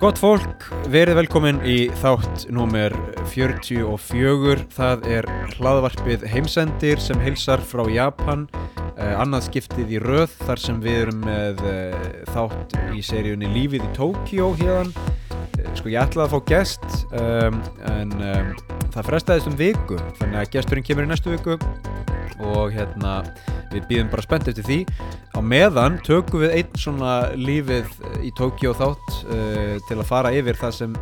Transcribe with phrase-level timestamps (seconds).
[0.00, 2.94] Gott fólk, verið velkomin í þátt númer
[3.28, 4.62] 44.
[4.72, 5.28] Það er
[5.58, 8.46] hlaðvarpið heimsendir sem heilsar frá Japan.
[8.96, 13.84] Uh, annað skiptið í röð þar sem við erum með uh, þátt í seríunni Lífið
[13.84, 14.96] í Tókjó hérðan.
[14.96, 17.60] Uh, sko ég ætlaði að fá gest um,
[17.92, 18.50] en um,
[18.88, 21.60] það frestaðist um viku þannig að gesturinn kemur í næstu viku
[22.40, 23.18] og hérna
[23.70, 24.78] við býðum bara spennt eftir því.
[25.36, 27.90] Á meðan tökum við einn svona lífið
[28.26, 30.96] í Tókjó þátt uh, til að fara yfir það sem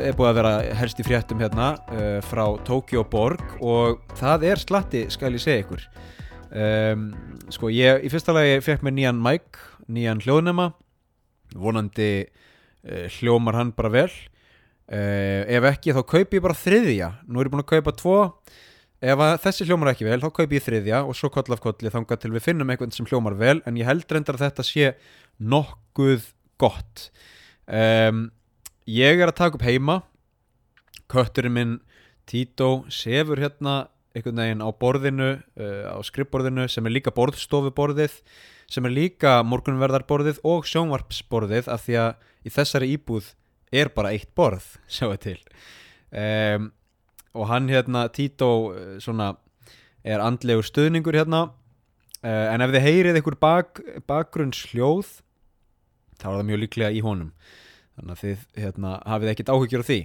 [0.00, 3.42] er búið að vera helst í fréttum hérna uh, frá Tókjó borg.
[3.62, 5.86] Og það er slatti skal ég segja ykkur.
[6.54, 7.08] Um,
[7.50, 9.58] sko ég í fyrsta lagi fekk mér nýjan mæk
[9.90, 10.70] nýjan hljóðnema.
[11.54, 14.12] Vonandi uh, hljómar hann bara vel.
[14.84, 17.06] Ef ekki þá kaup ég bara þriðja.
[17.24, 18.16] Nú er ég búin að kaupa tvo
[19.02, 22.22] ef þessi hljómar ekki vel þá kaup ég þriðja og svo koll af kolli þangað
[22.22, 24.92] til við finnum einhvern sem hljómar vel en ég held reyndar að þetta sé
[25.42, 27.08] nokkuð gott.
[27.66, 28.28] Um,
[28.86, 30.02] ég er að taka upp heima.
[31.10, 31.74] Kötturinn minn
[32.28, 38.20] Tito sefur hérna einhvern veginn á borðinu uh, á skrippborðinu sem er líka borðstofuborðið
[38.70, 43.34] sem er líka morgunverðarborðið og sjónvarpsborðið af því að í þessari íbúð
[43.74, 45.38] er bara eitt borð sjáu til.
[46.14, 46.70] Um,
[47.34, 49.34] og hann hérna Tito uh, svona
[50.04, 51.48] er andlegur stuðningur hérna.
[52.24, 55.20] Uh, en ef þið heyrið einhver bak, bakgrunnshljóð
[56.20, 57.32] þá er það mjög líklega í honum.
[57.94, 59.98] Þannig að þið hérna, hafið ekkert áhyggjur á því.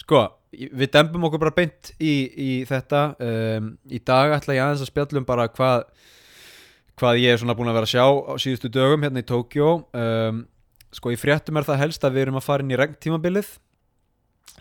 [0.00, 0.20] Sko,
[0.54, 3.02] við dempum okkur bara beint í, í þetta.
[3.20, 5.84] Um, í dag ætla ég aðeins að spjallum bara hvað
[7.00, 9.70] hvað ég er svona búin að vera að sjá á síðustu dögum hérna í Tókjó
[9.98, 10.42] um,
[10.94, 13.48] sko í fréttum er það helst að við erum að fara inn í regntímabilið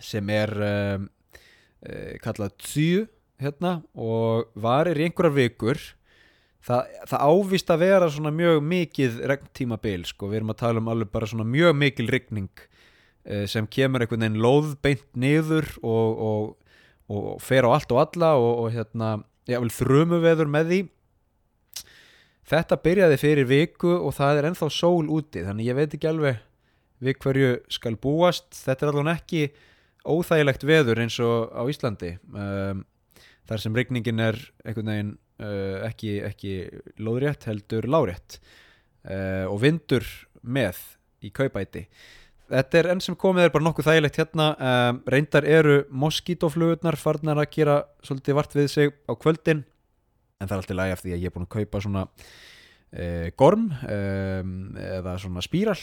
[0.02, 1.06] sem er um,
[1.84, 3.03] uh, kallað Tsu
[3.44, 5.81] hérna og varir einhverjar vikur.
[6.64, 10.92] Það, það ávist að vera svona mjög mikið regntímabil sko, við erum að tala um
[10.94, 12.52] alveg bara svona mjög mikil regning
[13.27, 16.77] uh, sem kemur einhvern veginn lóð beint niður og, og,
[17.11, 19.17] og fer á allt og alla og, og hérna,
[19.50, 20.82] já vel þrömu veður með því.
[22.54, 26.42] Þetta byrjaði fyrir viku og það er ennþá sól úti þannig ég veit ekki alveg
[27.04, 28.50] við hverju skal búast.
[28.55, 29.44] Þetta er alveg ekki
[30.08, 32.15] óþægilegt veður eins og á Íslandi.
[32.33, 32.83] Um,
[33.49, 36.53] þar sem regningin er einhvern veginn uh, ekki, ekki
[37.03, 38.39] lóðrétt heldur lárétt.
[39.03, 40.08] Uh, og vindur
[40.43, 40.80] með
[41.23, 41.87] í kaupæti.
[42.53, 44.47] Þetta er enn sem komið er bara nokkuð þægilegt hérna.
[44.59, 49.64] Um, reyndar eru moskítoflugurnar farnar að gera svolítið vart við sig á kvöldin
[50.43, 53.27] en það er alltaf lægi af því að ég er búin að kaupa svona uh,
[53.39, 55.80] gorm um, eða svona spíral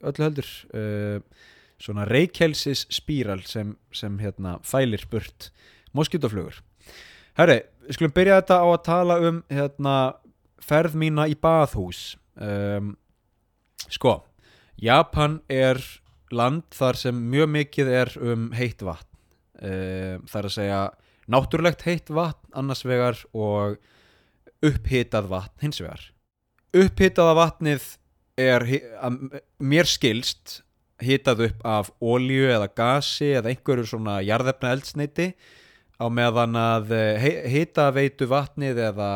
[0.00, 0.50] öllu heldur.
[0.72, 1.48] Uh,
[1.80, 5.50] svona reykjelsis spíral sem, sem hérna fælir burt
[5.96, 6.60] moskítoflugur
[7.38, 9.94] Herri, við skulum byrja þetta á að tala um hérna
[10.60, 12.16] ferð mína í baðhús.
[12.36, 12.94] Um,
[13.88, 14.20] sko
[14.80, 15.80] Japan er
[16.32, 19.08] land þar sem mjög mikið er um heitt vatn.
[19.60, 20.82] Um, þar að segja
[21.30, 23.78] náttúrulegt heitt vatn annars vegar og
[24.64, 26.04] upphitað vatn hins vegar.
[26.76, 27.86] Upphitaða vatnið
[28.40, 28.64] er
[29.58, 30.60] mér skilst
[31.04, 35.30] hitað upp af ólju eða gasi eða einhverju svona jarðefna eldsneiti
[36.00, 36.92] á meðan að
[37.50, 39.10] hita veitu vatnið eða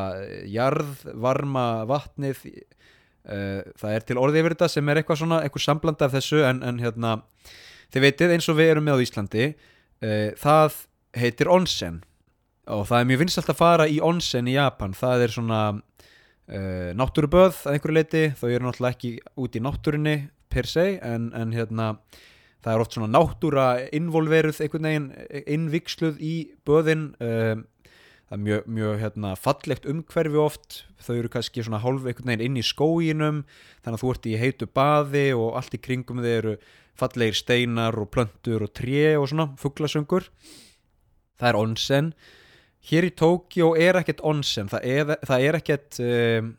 [0.52, 2.42] jarðvarma vatnið
[3.24, 6.60] það er til orðið yfir þetta sem er eitthvað svona eitthvað sambland af þessu en,
[6.60, 7.14] en hérna
[7.94, 9.46] þið veitið eins og við erum með á Íslandi
[10.40, 10.82] það
[11.16, 12.02] heitir onsen
[12.70, 14.94] og það er mjög vinsalt að fara í onsen í Japan.
[14.96, 15.60] Það er svona
[16.98, 20.16] náttúruböð að einhverju leiti þó ég er náttúrulega ekki út í náttúrunni
[20.52, 21.94] per se en, en hérna
[22.64, 25.08] það er oft svona náttúra involveruð einhvern veginn
[25.44, 26.34] innviksluð í
[26.66, 27.64] böðin um,
[28.24, 32.46] það er mjög, mjög hérna, fallegt umhverfi oft þau eru kannski svona hálf einhvern veginn
[32.48, 33.42] inn í skóginum
[33.84, 36.56] þannig að þú ert í heitu baði og allt í kringum þið eru
[36.98, 40.30] fallegir steinar og plöntur og tré og svona fugglasöngur
[41.40, 42.10] það er onsen.
[42.84, 46.52] Hér í Tókjó er ekkert onsen það er, það er ekkert um,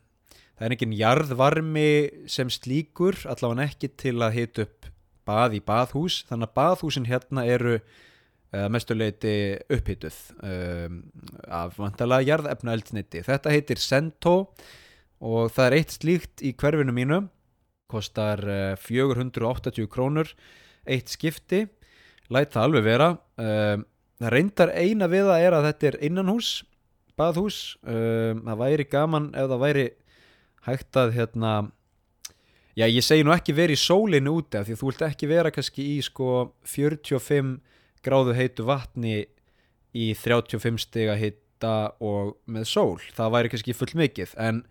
[0.56, 1.88] það er engin jarðvarmi
[2.32, 4.90] sem slíkur allavega ekki til að hita upp
[5.26, 6.22] bað í baðhús.
[6.28, 9.36] Þannig að baðhúsin hérna eru uh, mestuleiti
[9.72, 11.00] upphituð um,
[11.46, 14.36] af vantala jarðefna eldniti þetta heitir Sento
[15.24, 17.24] og það er eitt slíkt í hverfinu mínu.
[17.90, 20.32] Kostar uh, 480 krónur
[20.86, 21.66] eitt skipti.
[22.32, 23.12] Læt það alveg vera.
[23.38, 23.84] Um,
[24.22, 26.50] það reyndar eina við það er að þetta er innanhús
[27.16, 27.60] baðhús.
[27.82, 29.86] Um, það væri gaman ef það væri
[30.66, 31.52] hægt að hérna
[32.76, 35.52] já ég segi nú ekki verið í sólinu úti af því þú vilt ekki vera
[35.54, 37.56] kannski í sko 45
[38.06, 39.24] gráðu heitu vatni
[39.96, 42.98] í 35 stiga hitta og með sól.
[43.16, 44.64] Það væri kannski full mikið en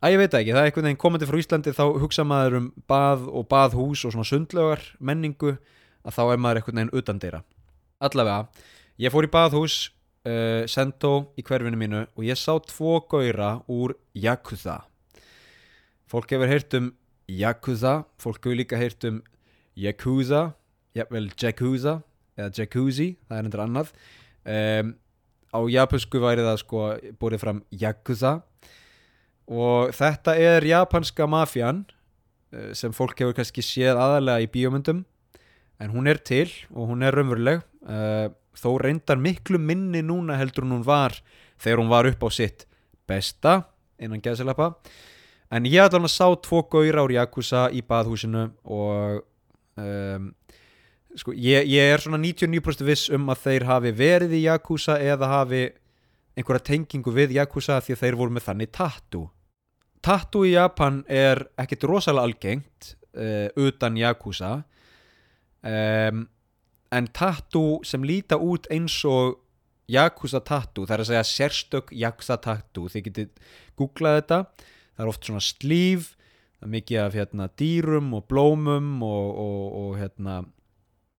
[0.00, 2.68] að ég veit ekki, það er einhvern veginn komandi frá Íslandi þá hugsa maður um
[2.88, 5.56] bað og baðhús og svona sundlögar menningu
[6.04, 7.42] að þá er maður einhvern veginn utan dýra
[8.00, 8.46] allavega,
[9.00, 9.80] ég fór í baðhús
[10.24, 14.80] uh, Sento í hverfinu mínu og ég sá tvo gauðra úr Yakuza
[16.10, 16.92] fólk hefur heyrt um
[17.30, 19.22] Yakuza fólk hefur líka heyrt um
[19.78, 20.50] Yakuza
[20.96, 22.00] jafnvel Jacuzza
[22.38, 23.92] eða Jacuzzi, það er endur annað.
[24.44, 24.92] Um,
[25.50, 26.84] á japansku væri það sko
[27.20, 28.38] búið fram Yakuza.
[29.50, 31.84] Og þetta er japanska mafjan
[32.54, 35.04] uh, sem fólk hefur kannski séð aðalega í bíómyndum
[35.80, 40.68] en hún er til og hún er raunveruleg uh, þó reyndar miklu minni núna heldur
[40.68, 41.16] hún var
[41.60, 42.66] þegar hún var upp á sitt
[43.08, 43.62] besta
[44.00, 44.74] innan gæðsilappa
[45.50, 49.24] en ég ætla að sá tvo gauðra úr Yakuza í baðhúsinu og
[49.80, 50.30] um,
[51.18, 55.30] sko, ég, ég er svona 99% viss um að þeir hafi verið í Yakuza eða
[55.34, 55.66] hafi
[56.38, 59.28] einhverja tengingu við Yakuza því að þeir voru með þannig tattoo.
[60.00, 64.54] Tattoo í Japan er ekkert rosalega algengt uh, utan Yakuza
[65.66, 66.24] um,
[66.90, 69.38] en tattoo sem líta út eins og
[69.90, 73.48] Yakuza tattoo, það er að segja sérstök Yakuza tattoo, þið getið
[73.78, 74.38] googlað þetta,
[75.00, 76.12] það er oft svona slíf,
[76.60, 80.40] það er mikið af hérna, dýrum og blómum og, og, og hérna,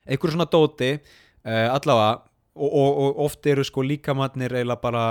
[0.05, 2.21] einhverju svona dóti uh, allavega
[2.61, 5.05] og, og oft eru sko líkamannir eiginlega bara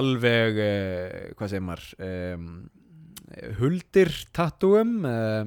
[0.00, 2.46] alveg uh, hvað segir maður um,
[3.60, 5.44] huldir tattúum uh,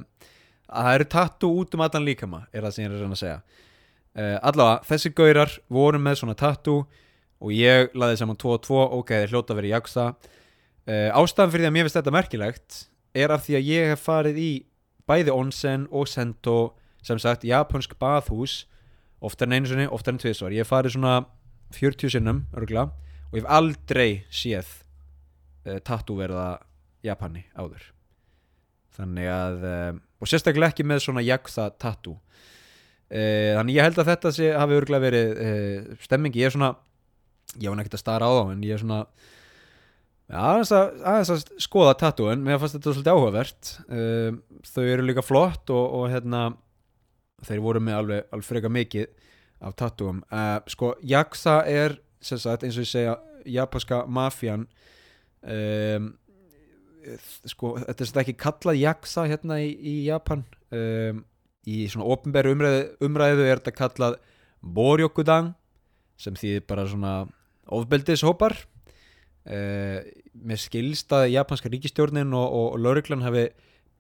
[0.74, 3.42] að það eru tattú út um allan líkama er það sem ég er að segja.
[4.14, 6.84] Allavega þessi gaurar voru með svona tattoo
[7.44, 10.06] og ég laði saman 2 og 2 ok, þeir hljóta í jaksa
[10.90, 12.80] uh, ástæðan fyrir því að mér finnst þetta merkilegt
[13.14, 14.52] er af því að ég hef farið í
[15.10, 16.58] bæði onsen og sento
[17.04, 18.64] sem sagt japansk bathús
[19.24, 21.16] oftar en einu sinni, oftar en tviðsvar ég hef farið svona
[21.74, 22.90] 40 sinnum örgla,
[23.32, 24.70] og ég hef aldrei séð
[25.68, 26.60] uh, tattoo verða
[27.04, 27.90] Japani áður.
[28.94, 29.92] Þannig að uh,
[30.22, 32.20] og sérstaklega ekki með svona jaksa tattoo.
[33.14, 36.74] Uh, þannig ég held að þetta sé, hafi örgla verið uh, stemming, ég er svona
[37.60, 39.02] ég var nekkert að stara á þá en ég er svona
[40.32, 42.44] aðeins, að, aðeins að skoða tattooin.
[42.46, 43.74] Mér fannst þetta svolítið áhugavert.
[43.90, 46.46] Uh, þau eru líka flott og, og hérna
[47.44, 49.30] þeir voru með alveg, alveg freka mikið
[49.64, 50.24] af tattooum.
[50.32, 54.62] Uh, sko, Jaksa er sagt eins og ég segja japanska mafjan
[55.44, 56.06] um,
[57.50, 60.46] sko, þetta er svona ekki kallað Jaksa hérna í, í Japan.
[60.74, 61.24] Um,
[61.68, 64.20] í svona ofnbæru umræðu, umræðu er þetta kallað
[64.64, 65.54] Boryokudan
[66.20, 67.14] sem þýðir bara svona
[67.72, 68.56] ofbeldishópar
[69.50, 70.00] uh,
[70.34, 73.48] með skilstaði japanska ríkistjórnin og, og, og lauruglan hafi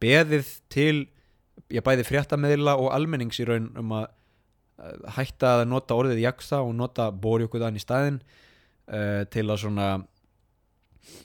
[0.03, 1.07] beðið til
[1.73, 6.63] ég bæði fréttameðila og almennings í raun um að uh, hætta að nota orðið jaksa
[6.65, 9.89] og nota borjókuðan í staðin uh, til að svona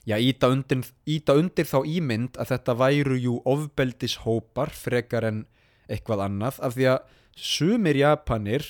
[0.09, 5.47] já, íta undir, íta undir þá ímynd að þetta væru jú ofbeldishópar frekar en
[5.89, 8.65] eitthvað annað af því að sumir Japanir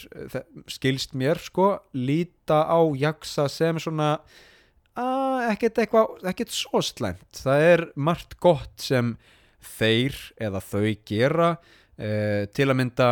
[0.68, 4.18] skilst mér sko líta á jaksa sem svona
[5.48, 7.42] ekkert eitthvað, ekkert svo slæmt.
[7.42, 9.16] Það er margt gott sem
[9.78, 11.50] þeir eða þau gera.
[11.98, 13.08] Eh, til að mynda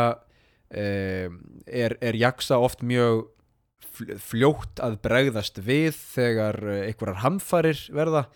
[0.71, 1.27] eh,
[1.67, 3.27] er, er jaksa oft mjög
[4.23, 8.27] fljótt að bregðast við þegar einhverjar hamfarir verða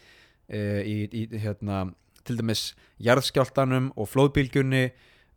[0.48, 1.84] eh, í, í hérna
[2.26, 2.70] til dæmis
[3.02, 4.90] jarðskjáltanum og flóðbílgjunni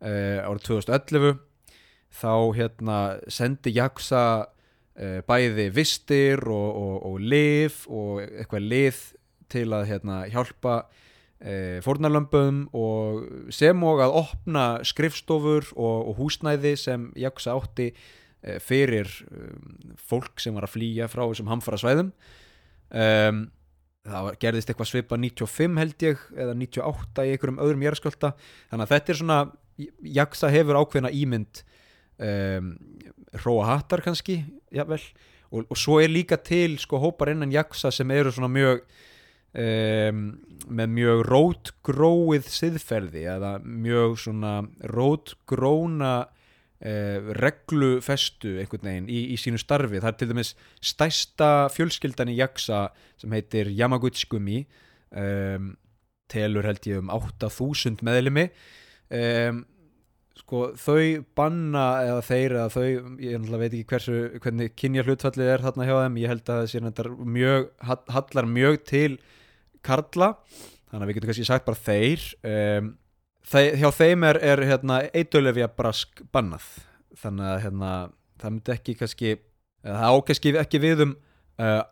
[0.04, 1.38] árið 2011
[2.12, 2.98] þá hérna
[3.32, 4.24] sendi Jaksa
[4.94, 9.00] bæði vistir og, og, og lif og eitthvað lið
[9.50, 10.76] til að hérna, hjálpa
[11.44, 18.58] uh, fórnarlömpum og sem og að opna skrifstofur og, og húsnæði sem Jaksa átti uh,
[18.62, 22.14] fyrir um, fólk sem var að flýja frá þessum hamfara svæðum
[22.90, 23.44] um,
[24.04, 28.86] það var, gerðist eitthvað svipa 95 held ég eða 98 í einhverjum öðrum jæraskölda þannig
[28.86, 29.42] að þetta er svona
[30.06, 31.64] Jaksa hefur ákveðna ímynd
[32.22, 32.74] um,
[33.40, 34.40] hróa hattar kannski
[34.74, 35.02] jafnvel,
[35.50, 38.84] og, og svo er líka til sko hópar innan jaksa sem eru svona mjög
[39.54, 40.22] um,
[40.64, 44.54] með mjög rótgróið siðferði eða mjög svona
[44.94, 50.00] rótgróna uh, reglufestu einhvern veginn í, í sínu starfi.
[50.00, 52.88] Það er til dæmis stæsta fjölskyldan í jaksa
[53.20, 54.64] sem heitir Yamaguchi-gumi
[55.14, 55.74] um,
[56.30, 58.48] telur held ég um 8000 meðlemi
[59.12, 59.62] um,
[60.38, 62.88] sko þau banna eða þeir eða þau,
[63.22, 66.18] ég náttúrulega veit ekki hversu hvernig kynja hlutfallið er þarna hjá þeim.
[66.22, 67.68] Ég held að það sé náttúrulega mjög
[68.16, 69.12] hallar mjög til
[69.84, 70.30] Karla.
[70.90, 72.26] Þannig að við getum kannski sagt bara þeir.
[72.50, 72.90] Um,
[73.50, 76.68] þeir, hjá þeim er, er hérna, eitulefja brask bannað.
[77.22, 77.92] Þannig að hérna,
[78.42, 79.36] það myndi ekki kannski,
[79.86, 81.14] það ákveðski ekki við um
[81.62, 81.82] uh,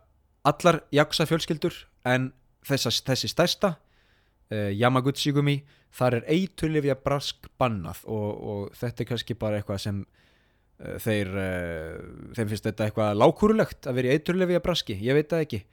[0.43, 1.77] allar jaksa fjölskyldur
[2.09, 2.31] en
[2.67, 5.61] þessa, þessi stærsta uh, Yamaguchi gumi
[5.93, 11.33] þar er eiturlifja brask bannað og, og þetta er kannski bara eitthvað sem uh, þeir
[11.37, 11.97] uh,
[12.37, 15.63] þeim finnst þetta eitthvað lágkúrulegt að vera í eiturlifja braski, ég veit það ekki.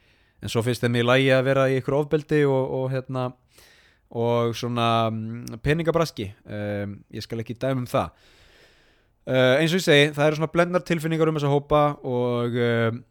[0.41, 3.31] En svo finnst þeim í lægi að vera í ykkur ofbeldi og, og hérna
[4.11, 6.31] og svona mm, peningabraski.
[6.49, 8.11] Um, ég skal ekki dæma um það.
[9.29, 13.03] Uh, eins og ég segi það eru svona blendnar tilfinningar um þessa hópa og um,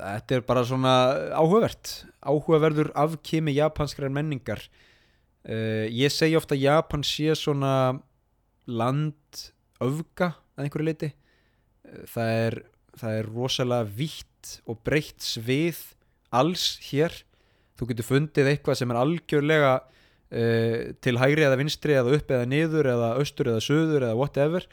[0.00, 0.94] þetta er bara svona
[1.36, 1.92] áhugavert.
[2.24, 4.64] Áhugaverður afkimi japanskrar menningar
[5.48, 7.72] uh, ég segi ofta að Japan sé svona
[8.68, 9.48] land
[9.80, 11.14] öfga að einhverju leiti
[11.88, 12.56] Uh, það er,
[12.98, 15.80] það er rosalega vítt og breytt svið
[16.34, 17.14] alls hér.
[17.78, 22.50] Þú getur fundið eitthvað sem er algjörlega uh, til hægri eða vinstri eða upp eða
[22.50, 24.68] niður eða austur eða söður eða whatever.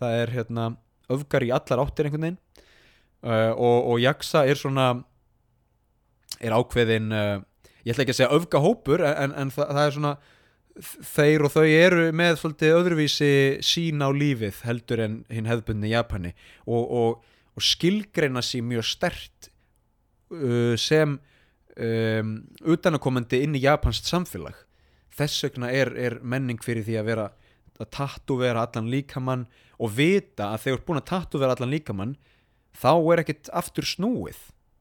[0.00, 0.70] Það er hérna
[1.10, 2.42] öfgar í allar áttir einhvern veginn.
[3.20, 4.92] Uh, og, og jaksa er svona
[6.40, 7.40] er ákveðin uh,
[7.84, 10.14] ég ætla ekki að segja öfgahópur en, en það, það er svona
[11.10, 13.32] þeir og þau eru með svolítið öðruvísi
[13.66, 16.32] sín á lífið heldur en hinn hefðbundni Japani.
[16.66, 19.50] Og, og, og skilgreina sér mjög stert
[20.32, 22.34] uh, sem um,
[22.64, 24.56] utanakomandi inn í japanskt samfélag.
[25.16, 27.28] Þess vegna er, er menning fyrir því að vera
[27.80, 29.46] að tattúvera allan líkamann
[29.80, 32.16] og vita að þegar þú ert búin að tattúvera allan líkamann
[32.76, 34.40] þá er ekkert aftur snúið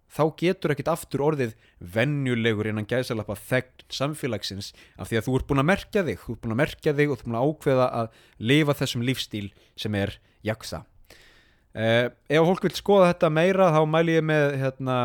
[0.10, 1.56] þá getur ekkert aftur orðið
[1.96, 6.36] venjulegur innan gæðsalappa þegn samfélagsins af því að þú ert búin að merkja þig þú
[6.36, 9.48] ert búin að merkja þig og þú ert búin að ákveða að lifa þessum lífstíl
[9.80, 10.84] sem er jaksa.
[11.70, 14.96] Uh, ef fólk vil skoða þetta meira þá mæl ég með hérna,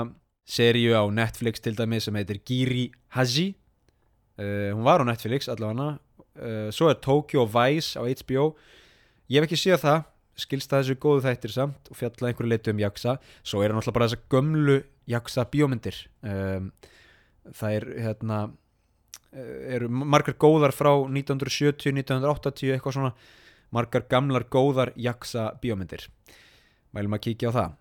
[0.49, 3.53] seríu á Netflix til dæmi sem heitir Giri Haji.
[4.41, 5.99] Uh, hún var á Netflix allavega.
[6.35, 8.55] Uh, svo er Tokyo Vice á HBO
[9.31, 10.11] ég hef ekki séð það.
[10.35, 13.13] Skilst það þessu góðu þættir samt og fjalla einhverju leitu um jaksa.
[13.47, 14.79] Svo er það náttúrulega bara þessa gömlu
[15.11, 15.97] jaksa bíómyndir.
[16.25, 16.71] Um,
[17.53, 18.39] það er hérna
[19.35, 23.15] eru margar góðar frá 1970, 1980 eitthvað svona.
[23.75, 26.07] Margar gamlar góðar jaksa bíómyndir.
[26.95, 27.73] Mælum að kíkja á það.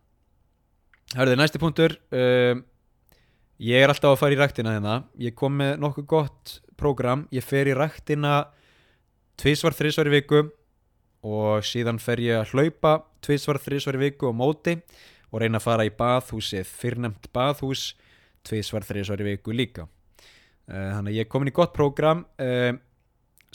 [1.14, 2.64] Hörðu, næsti punktur um,
[3.62, 4.98] ég er alltaf að fara í ræktina hérna.
[5.22, 7.28] Ég kom með nokkuð gott prógram.
[7.36, 8.48] Ég fer í ræktina
[9.38, 10.44] tvísvar, þrísvar í viku
[11.24, 14.80] og síðan fer ég að hlaupa tvísvar, þrísvar í viku á móti.
[14.80, 17.94] og reyna að fara í baðhúsið fyrrnemt baðhús
[18.48, 19.88] tvísvar, þrísvar í viku líka.
[20.68, 22.26] Uh, þannig að ég er komin í gott prógram.
[22.42, 22.76] Uh,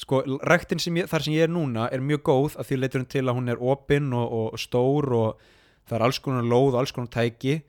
[0.00, 3.02] sko, ræktin sem ég, þar sem ég er núna er mjög góð að því leitur
[3.02, 5.50] hún til að hún er opinn og, og stór og
[5.88, 7.60] það er alls konar lóð og alls konar tæki.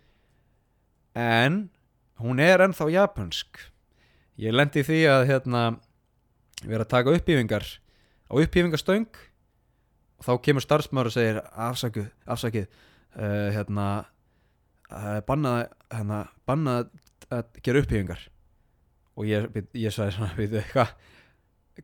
[1.17, 1.67] En
[2.23, 3.61] hún er ennþá japansk.
[4.39, 5.63] Ég lendi því að hérna
[6.63, 7.65] vera að taka uppífingar.
[8.29, 9.09] Á uppífingastöng
[10.19, 12.67] og þá kemur starfsmaður og segir afsakið, afsakið
[13.17, 13.85] uh, hérna
[14.91, 15.61] uh, bannað,
[15.93, 16.89] hérna, bannað
[17.29, 18.25] að gera uppífingar
[19.19, 19.47] og ég,
[19.77, 20.93] ég sagði svona við hvað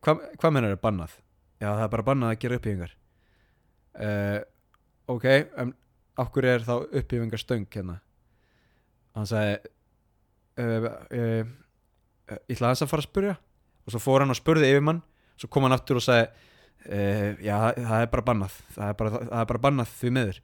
[0.02, 1.16] hva, hva menn er bannað?
[1.56, 2.96] Já það er bara bannað að gera uppífingar
[4.04, 4.40] uh,
[5.12, 5.72] ok en
[6.20, 8.00] okkur er þá uppífingarstöng hérna?
[9.12, 9.72] Og hann sagði
[10.56, 13.36] ég ætla að þess að fara að spurja
[13.86, 15.02] og svo fór hann og spurði yfirmann.
[15.36, 16.30] Svo kom hann aftur og sagði
[17.44, 18.58] já það er bara bannað.
[18.74, 20.40] Það er bara, það er bara bannað því miður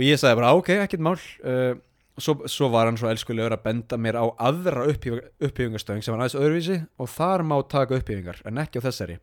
[0.00, 1.18] og ég sagði bara ok, ekkert mál.
[1.44, 1.74] Uh,
[2.20, 6.38] svo, svo var hann svo elskulegur að benda mér á aðra upphýfingastöðing sem var aðeins
[6.40, 9.18] öðruvísi og þar má taka upphýfingar en ekki á þessari.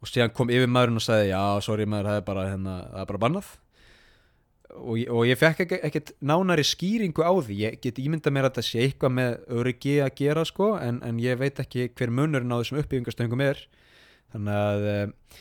[0.00, 3.10] Og síðan kom yfirmaðurinn og sagði já, sorry maður, það er bara, hérna, það er
[3.10, 3.50] bara bannað.
[4.70, 7.58] Og, og ég fekk ekki, ekkert nánari skýringu á því.
[7.66, 11.20] Ég get ímynda mér að þetta sé eitthvað með öryggi að gera sko en, en
[11.20, 13.60] ég veit ekki hver munurinn á þessum uppbyggingastöngum er.
[14.32, 15.40] Þannig að eh,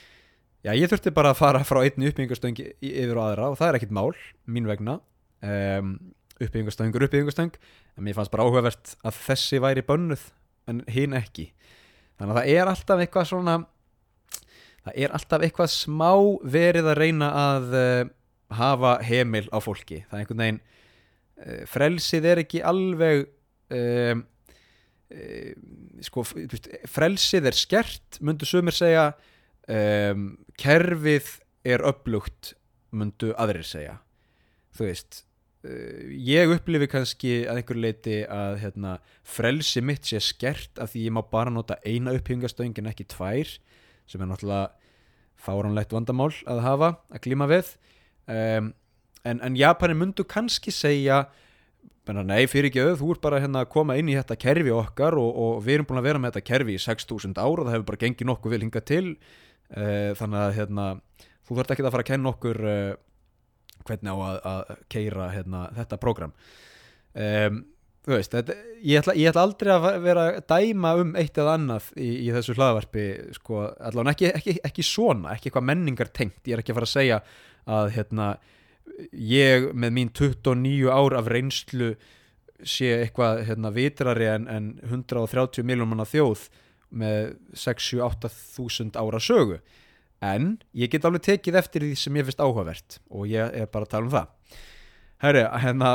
[0.65, 2.71] já, ég þurfti bara að fara frá einni uppbyggingastöng í-
[3.03, 4.11] yfir á aðra og það er ekkert mál
[4.49, 4.97] mín vegna.
[5.39, 5.93] Um,
[6.39, 7.53] uppbyggingastöng er uppbyggingastöng
[7.97, 10.23] en mér fannst bara áhugavert að þessi væri bönnuð
[10.71, 11.49] en hinn ekki.
[12.19, 13.57] Þannig að það er alltaf eitthvað svona
[14.85, 16.11] það er alltaf eitthvað smá
[16.43, 18.01] verið að reyna að uh,
[18.59, 20.03] hafa heimil á fólki.
[20.09, 23.25] Það er einhvern veginn uh, frelsið er ekki alveg
[23.75, 24.19] uh,
[26.05, 26.23] sko,
[26.85, 29.07] frelsið er skert myndu sumir segja
[29.69, 31.31] um, kerfið
[31.67, 32.53] er upplugt
[32.95, 33.97] myndu aðrir segja.
[34.75, 35.21] Þú veist
[35.67, 41.07] uh, ég upplifi kannski að einhver leiti að hérna, frelsi mitt sé skert af því
[41.07, 43.57] ég má bara nota eina upphingastöngin ekki tvær
[44.09, 44.71] sem er náttúrulega
[45.39, 47.75] fáránlegt vandamál að hafa að glíma við.
[48.29, 48.73] Um,
[49.23, 51.27] en, en Japani myndu kannski segja
[52.09, 55.13] nei fyrir ekki auð, þú ert bara hérna að koma inn í þetta kerfi okkar
[55.19, 57.75] og, og við erum búin að vera með þetta kerfi í 6000 ár og það
[57.75, 59.03] hefur bara gengið nokkuð vel hingað til
[59.75, 60.88] uh, þannig að hérna,
[61.47, 62.93] þú þarft ekki að fara að kenna okkur uh,
[63.88, 66.33] hvernig á að, að keira hérna, þetta prógram.
[67.19, 67.63] Um,
[68.05, 71.55] þú veist, þetta, ég, ætla, ég ætla aldrei að vera að dæma um eitt eða
[71.57, 76.39] annað í, í þessu hlaðvarpi sko, allavega ekki, ekki, ekki svona ekki eitthvað menningar tengt,
[76.47, 77.19] ég er ekki að fara að segja
[77.69, 78.29] að hérna
[79.11, 81.91] ég með mín 29 ár af reynslu
[82.67, 86.47] sé eitthvað hérna, vitrari en, en 130 miljónum manna þjóð
[86.89, 89.60] með 6-7-8 þúsund ára sögu.
[90.19, 93.88] En ég get alveg tekið eftir því sem ég finnst áhugavert og ég er bara
[93.88, 94.58] að tala um það.
[95.24, 95.91] Herri, hérna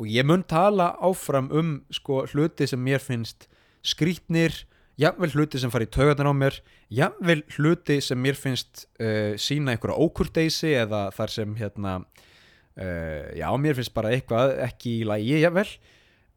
[0.00, 3.48] og ég mun tala áfram um sko hluti sem mér finnst
[3.86, 4.54] skrítnir,
[5.00, 6.58] jafnvel hluti sem fari í taugarnar á mér,
[6.92, 13.48] jafnvel hluti sem mér finnst uh, sína einhverja ókurteysi eða þar sem hérna uh, já,
[13.56, 15.68] mér finnst bara eitthvað ekki í lagi, jafnvel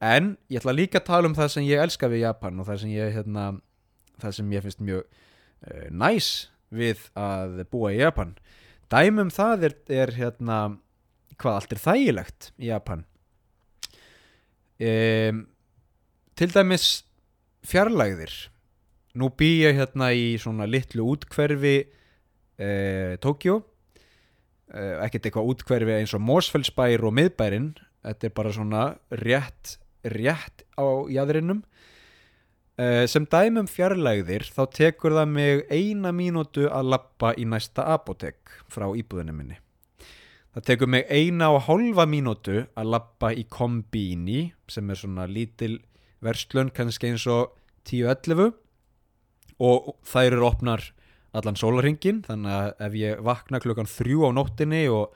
[0.06, 2.82] en ég ætla líka að tala um það sem ég elska við Japan og það
[2.84, 3.46] sem ég hérna,
[4.22, 6.30] það sem ég finnst mjög uh, næs
[6.76, 8.36] við að búa í Japan.
[8.92, 10.60] Dæmum það er, er hérna
[11.42, 13.06] hvað allt er þægilegt í Japan.
[14.76, 15.46] Um,
[16.36, 16.90] til dæmis
[17.66, 18.34] fjarlægðir.
[19.16, 26.16] Nú bý ég hérna í svona litlu útkverfi uh, Tókjó uh, ekkert eitthvað útkverfi eins
[26.18, 27.72] og Mósfellsbær og miðbærin
[28.06, 28.84] þetta er bara svona
[29.24, 29.78] rétt
[30.14, 31.64] rétt á jæðrinum
[32.80, 38.58] uh, sem dæmum fjarlægðir þá tekur það mig eina mínútu að lappa í næsta apotek
[38.72, 39.60] frá íbúðinu minni.
[40.56, 45.82] Það tekur mig eina og hálfa mínútu að lappa í kombíni sem er svona lítil
[46.24, 47.58] verslun kannski eins og
[47.90, 48.54] 10-11
[49.66, 50.86] og þær eru opnar
[51.36, 55.12] allan sólarhingin þannig að ef ég vakna klukkan þrjú á nóttinni og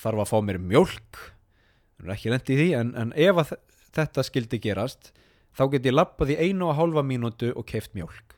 [0.00, 1.22] þarf að fá mér mjölk
[1.96, 3.40] það er ekki lendið í því en, en ef
[3.96, 5.12] þetta skildi gerast
[5.56, 8.34] þá get ég lappað í einu og hálfa mínútu og keift mjölk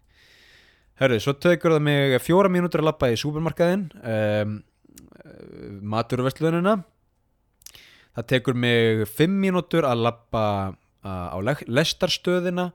[0.98, 4.56] Hörru, svo tekur það mig fjóra mínútur að lappa í súpermarkaðin um,
[5.94, 6.80] maturverslunina
[8.18, 10.44] það tekur mig 5 mínútur að lappa
[11.06, 11.38] á
[11.70, 12.72] lestarstöðina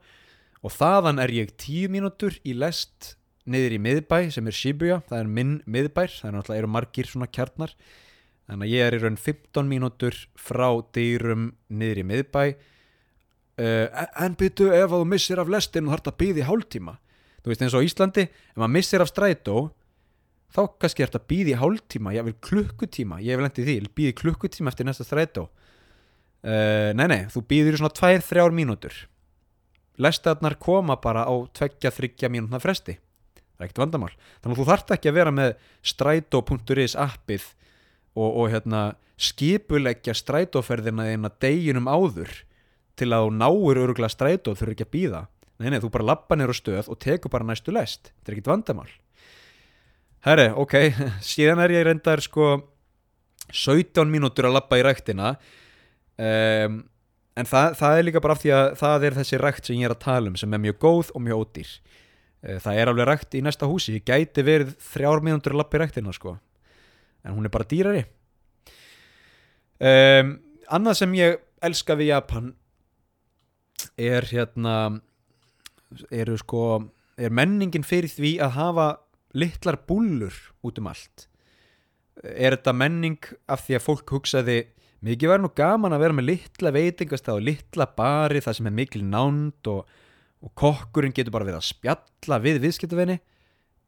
[0.64, 5.20] og þaðan er ég 10 mínútur í lest niður í miðbæ sem er Shibuya, það
[5.20, 7.74] er minn miðbær það er náttúrulega eru margir svona kjarnar.
[8.48, 12.44] Þannig að ég er í raun 15 mínútur frá dýrum niður í miðbæ
[13.62, 16.98] uh, en byttu ef þú missir af lestin og þarf það að býði hálftíma.
[17.44, 19.58] Þú veist eins og Íslandi, ef maður missir af strætó
[20.54, 23.20] þá kannski er þetta býði hálftíma, ég vil klukkutíma.
[23.26, 25.48] Ég vil endið því, býði klukkutíma eftir næsta strætó.
[26.44, 28.96] Uh, nei nei, þú býðir í svona 2-3 mínútur.
[30.02, 32.98] Lestaðnar koma bara á 2-3 mínútna fresti.
[33.54, 35.52] Það er ekkert vandamál, þannig að þú þart ekki að vera með
[35.86, 37.46] strætó.is appið
[38.18, 38.82] og, og hérna
[39.22, 42.32] skipuleggja strætóferðina eina deginum áður
[43.00, 45.24] til að þú náur örugla strætó þurfi ekki að býða
[45.64, 48.52] nei nei, þú bara lappa neyru stöð og teku bara næstu lest, þetta er ekkert
[48.52, 48.94] vandamál.
[50.24, 50.78] Herri, ok,
[51.32, 52.56] síðan er ég reyndar sko
[53.54, 55.36] 17 mínútur að lappa í ræktina.
[56.18, 56.82] Um,
[57.38, 59.90] en það, það er líka bara af því að það er þessi rækt sem ég
[59.90, 61.76] er að tala um sem er mjög góð og mjög ódýr.
[62.44, 63.98] Uh, það er alveg rækt í næsta húsi.
[64.00, 66.38] Ég gæti verið þrjár mínútur að lappa í ræktina sko.
[67.24, 68.04] En hún er bara dýrari.
[69.84, 70.38] Um,
[70.74, 72.54] Annað sem ég elska við Japan
[74.00, 74.76] er hérna
[76.14, 76.64] eru sko
[77.18, 78.88] er menningin fyrir því að hafa
[79.38, 81.28] litlar búlur út um allt?
[82.24, 83.20] Er þetta menning
[83.50, 84.58] af því að fólk hugsaði
[85.04, 88.78] mikið verður nú gaman að vera með litla veitingastað og litla bari það sem er
[88.78, 89.84] mikil nánd og,
[90.44, 93.20] og kokkurinn getur bara við að spjalla við viðskiptavinni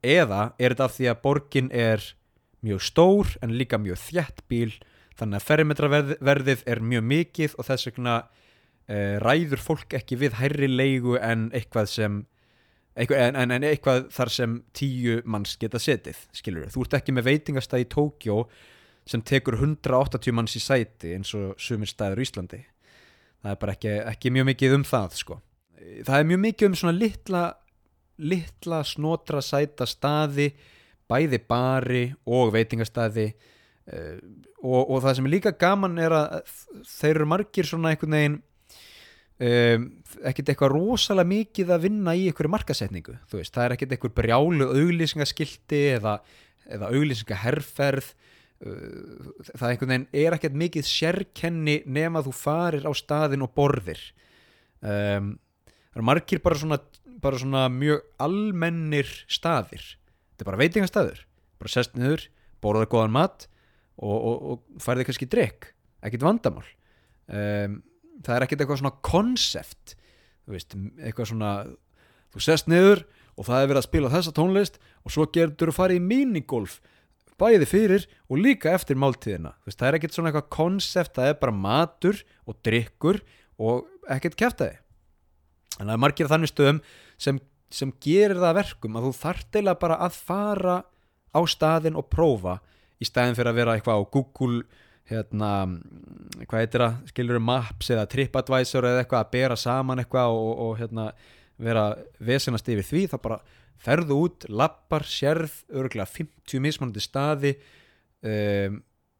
[0.05, 2.03] eða er þetta af því að borgin er
[2.65, 4.73] mjög stór en líka mjög þjætt bíl
[5.15, 8.15] þannig að ferrimetraverðið er mjög mikið og þess vegna
[8.87, 12.23] e, ræður fólk ekki við hærri leigu en eitthvað sem
[12.95, 17.25] Eitthvað, en, en eitthvað þar sem tíu manns geta setið, skilur þú ert ekki með
[17.27, 18.37] veitingastæð í Tókjó
[19.03, 22.61] sem tekur 180 manns í sæti eins og sumir stæður í Íslandi
[23.45, 25.37] það er bara ekki, ekki mjög mikið um það sko.
[26.07, 27.43] það er mjög mikið um svona litla,
[28.31, 30.49] litla snotra sæta staði
[31.05, 34.17] bæði bari og veitingastæði uh,
[34.63, 36.55] og, og það sem er líka gaman er að
[36.89, 38.39] þeir eru margir svona einhvern veginn
[39.39, 39.87] um,
[40.23, 44.69] ekkert eitthvað rosalega mikið að vinna í einhverju markasetningu veist, það er ekkert eitthvað brjálu
[44.71, 46.17] auglýsingaskildi eða,
[46.77, 48.11] eða auglýsingaherrferð
[48.65, 54.01] uh, það er, er ekkert mikið sérkenni nema þú farir á staðin og borðir.
[54.85, 56.79] Um, það eru margir bara svona,
[57.23, 59.83] bara svona mjög almennir staðir.
[60.35, 62.25] Þetta er bara veitingastæður bara sest niður,
[62.63, 63.45] borðaði góðan mat
[63.95, 65.69] og, og, og færði kannski drikk
[66.05, 66.65] ekkert vandamál.
[67.25, 67.81] Um
[68.23, 69.95] það er ekkert eitthvað svona konsept
[70.45, 71.51] þú veist, eitthvað svona
[72.33, 75.75] þú sest niður og það er verið að spila þessa tónlist og svo gerður þú
[75.75, 76.79] farið í minigolf
[77.35, 79.51] bæði fyrir og líka eftir máltíðina.
[79.67, 83.19] Veist, það er ekkert svona eitthvað konsept það er bara matur og drikkur
[83.59, 84.77] og ekkert kæftæði
[85.75, 86.81] en það er margir þannig stöðum
[87.19, 87.39] sem,
[87.73, 90.77] sem gerir það að verkum að þú þarft eiginlega bara að fara
[91.35, 92.59] á staðin og prófa
[93.01, 94.61] í staðin fyrir að vera eitthvað á Google
[95.09, 95.49] hérna,
[96.45, 100.73] hvað heitir það skilur maps eða TripAdvisor eða eitthvað að bera saman eitthvað og, og,
[100.79, 101.11] hérna,
[101.61, 101.85] vera
[102.19, 103.39] vesenast yfir því þá bara
[103.85, 107.53] ferðu út, lappar, sérð örgulega 50 mismunandi staði
[108.25, 108.79] um,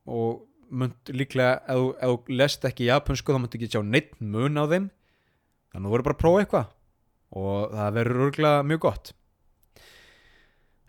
[0.10, 0.46] og
[0.76, 4.88] mynd líklega, ef þú lest ekki japansku þá myndu ekki sjá neitt mun á þeim.
[5.72, 6.72] Þannig að þú voru bara að prófa eitthvað.
[7.36, 9.12] Og það verður örgulega mjög gott.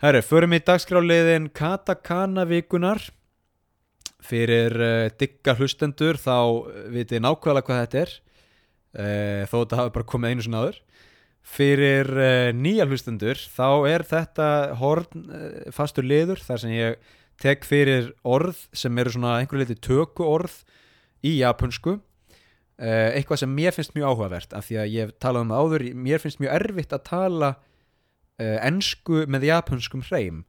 [0.03, 3.01] Herri, förum í dagskráliðin Katakana vikunar
[4.27, 8.15] fyrir uh, digga hlustendur þá uh, vitið nákvæmlega hvað þetta er.
[8.97, 10.81] Uh, þó þetta hafi bara komið einu sinni áður.
[11.47, 14.49] Fyrir uh, nýja hlustendur þá er þetta
[14.81, 15.31] horn
[15.75, 20.63] fastur liður þar sem ég tek fyrir orð sem eru svona einhverju leiti töku orð
[21.27, 21.99] í japansku
[22.77, 25.85] eitthvað sem mér finnst mjög áhugavert af því að ég hef talað um það áður
[26.07, 27.51] mér finnst mjög erfitt að tala
[28.69, 30.43] ensku með japanskum hreim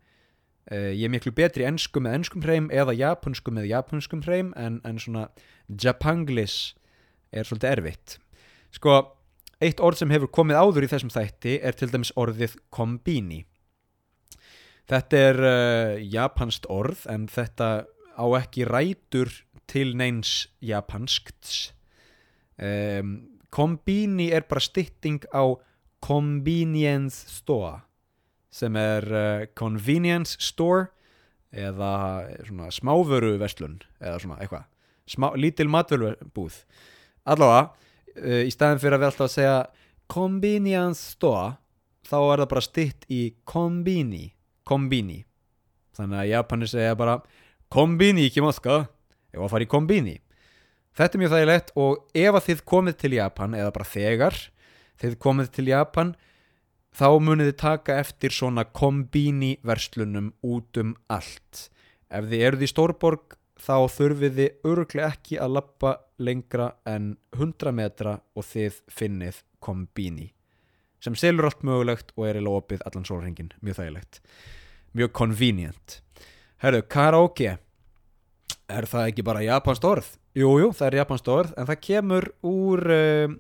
[0.71, 4.53] uh, ég er miklu betri í ensku með enskum hreim eða japansku með japanskum hreim
[4.59, 5.27] en, en svona
[5.67, 6.75] japanglish
[7.31, 8.17] er svolítið erfitt.
[8.75, 8.97] Sko,
[9.63, 13.43] eitt orð sem hefur komið áður í þessum þætti er til dæmis orðið kombini.
[14.87, 17.71] Þetta er uh, japanskt orð en þetta
[18.17, 19.31] á ekki rætur
[19.67, 21.73] til neins japanskt.
[22.57, 23.17] Um,
[23.53, 25.59] kombini er bara stytting á
[26.01, 27.86] convenience store
[28.57, 30.87] sem er uh, convenience store
[31.53, 31.91] eða
[32.47, 34.65] svona smávöru verslun eða svona eitthvað.
[35.07, 36.63] Smá, lítil matvörubúð
[37.27, 37.69] allavega,
[38.17, 39.59] uh, í staðin fyrir að við alltaf að segja
[40.11, 41.53] convenience store
[42.07, 44.25] þá er það bara stytt í kombini
[44.67, 45.23] kombini.
[45.97, 47.17] Þannig að Japanir segja bara
[47.73, 48.85] kombini ekki maska
[49.33, 50.17] ef að fara í kombini.
[50.97, 54.39] Þetta er mjög þægilegt og ef að þið komið til Japan eða bara þegar
[55.01, 56.13] þið komið til Japan
[56.97, 61.67] þá munið þið taka eftir svona kombini verslunum út um allt.
[62.09, 67.75] Ef þið eruð í Stórborg þá þurfið þið örglega ekki að lappa lengra en 100
[67.75, 70.31] metra og þið finnið kombini
[71.03, 74.21] sem selur allt mögulegt og er í lópið allan sólringin, mjög þægilegt.
[74.97, 75.99] Mjög convenient.
[76.63, 77.57] Herðu, karaoke.
[78.67, 80.09] Er það ekki bara japansk orð?
[80.37, 83.35] Jújú, jú, það er japansk orð en það kemur úr uh,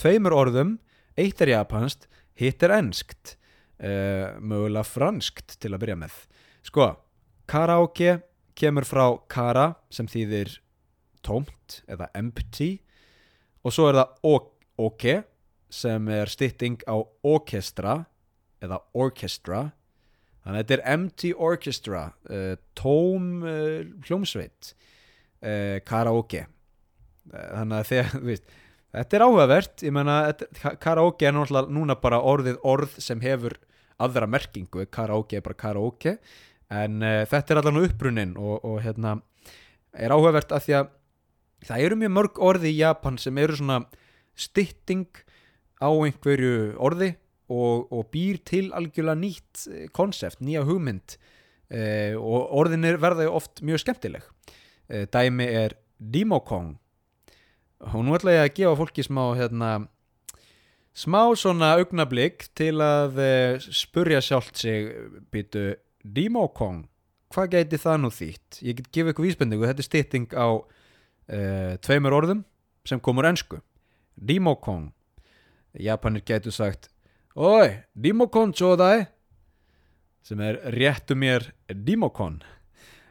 [0.00, 0.74] tveimur orðum.
[1.16, 3.36] Eitt er japanskt, hitt er enskt.
[3.76, 6.14] Uh, mögulega franskt til að byrja með.
[6.64, 6.88] Sko,
[7.44, 8.22] karaoke
[8.56, 10.54] kemur frá kara sem þýðir
[11.26, 12.78] tómt eða empty.
[13.66, 14.48] Og svo er það ok,
[14.80, 15.06] ok
[15.76, 16.96] sem er stytting á
[17.26, 17.98] orkestra
[18.64, 19.66] eða orchestra
[20.40, 24.74] þannig að þetta er empty orchestra uh, tóm uh, hljómsveit
[25.86, 26.46] karaoke.
[27.28, 28.54] Þannig að þegar, þú veist
[28.96, 30.16] þetta er áhugavert, ég menna
[30.82, 33.56] karaoke er náttúrulega núna bara orðið orð sem hefur
[34.02, 34.86] aðra merkingu.
[34.92, 36.16] Karaoke er bara karaoke.
[36.72, 39.18] En uh, þetta er allan uppbrunnin og, og hérna
[39.96, 40.90] er áhugavert að því að
[41.66, 43.78] það eru mjög mörg orði í Japan sem eru svona
[44.36, 45.06] stytting
[45.80, 47.12] á einhverju orði
[47.52, 51.16] og, og býr til algjörlega nýtt konsept, nýja hugmynd.
[51.66, 54.26] Eh, og orðin er verða oft mjög skemmtileg.
[54.88, 56.76] Eh, dæmi er Dimokong
[57.80, 59.70] og nú ætla ég að gefa fólki smá hérna,
[60.96, 64.92] smá svona augnablík til að eh, spurja sjálft sig
[65.32, 65.74] býtu
[66.06, 66.84] Dimokong
[67.36, 68.60] hvað gæti það nú þýtt?
[68.64, 72.44] Ég get gefa ykkur vísbendingu, þetta er stytting á uh, tveimur orðum
[72.86, 73.60] sem komur ennsku
[74.16, 74.92] Dimokong
[75.82, 76.88] Japanir getur sagt
[77.36, 79.06] Oi, Dimokon tjóðaði
[80.26, 82.40] sem er réttu mér Dimokon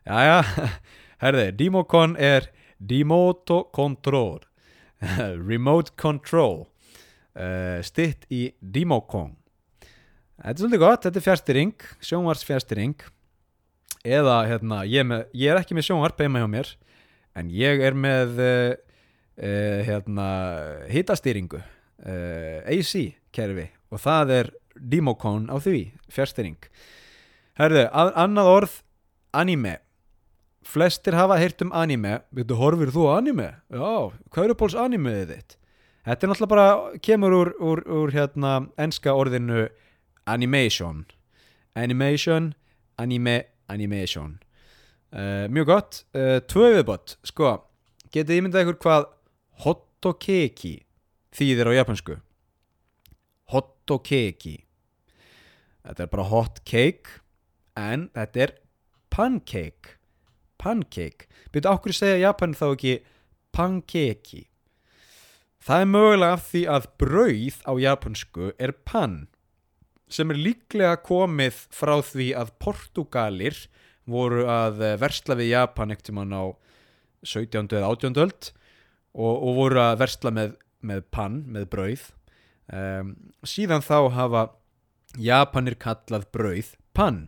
[0.06, 0.42] Jæja,
[1.24, 2.50] herði, Dimokon er
[2.80, 4.42] Dimoto Control
[5.50, 9.36] Remote Control uh, Stitt í Dimokon
[10.36, 13.06] Þetta er svolítið gott, þetta er fjárstyring sjónvars fjárstyring
[14.06, 16.74] eða hérna, ég, með, ég er ekki með sjónvarp heima hjá mér
[17.40, 18.74] en ég er með uh,
[19.40, 20.28] uh, hérna
[20.92, 22.94] hitastýringu uh, AC
[23.36, 26.70] kerfi og það er Dimokon á því, fjárstyring
[27.56, 28.74] Herðu, að, annað orð
[29.36, 29.78] anime
[30.66, 32.20] flestir hafa heyrt um anime.
[32.36, 33.52] Veitu, horfir þú anime?
[33.70, 35.58] Já, hvað eru bóls animeðið þitt?
[36.06, 39.68] Þetta er náttúrulega bara, kemur úr, úr, úr hérna enska orðinu
[40.30, 41.06] animation.
[41.76, 42.54] Animation,
[43.02, 44.36] anime, animation.
[45.16, 46.04] Uh, mjög gott.
[46.14, 47.56] Uh, tvö viðbott, sko
[48.16, 49.08] getið ímyndað ykkur hvað
[49.66, 50.76] hotokeki
[51.36, 52.16] þýðir á japansku
[53.52, 54.56] hotokeki
[55.86, 57.20] þetta er bara hot cake
[57.80, 58.54] en þetta er
[59.12, 59.95] pancake
[60.66, 62.98] pancake byrju okkur segja Japan þá ekki
[63.56, 64.46] pankeki
[65.66, 69.16] Það er mögulega af því að brauð á japansku er pann
[70.14, 73.58] sem er líklega komið frá því að Portugalir
[74.06, 76.46] voru að eh, versla við Japan ekkert um hann á
[77.26, 77.66] 17.
[77.74, 78.20] eða 18.
[78.22, 78.52] öld
[79.18, 80.54] og, og voru að versla með,
[80.86, 82.06] með pann, með brauð
[82.70, 84.46] um, síðan þá hafa
[85.18, 87.24] Japanir kallað brauð pann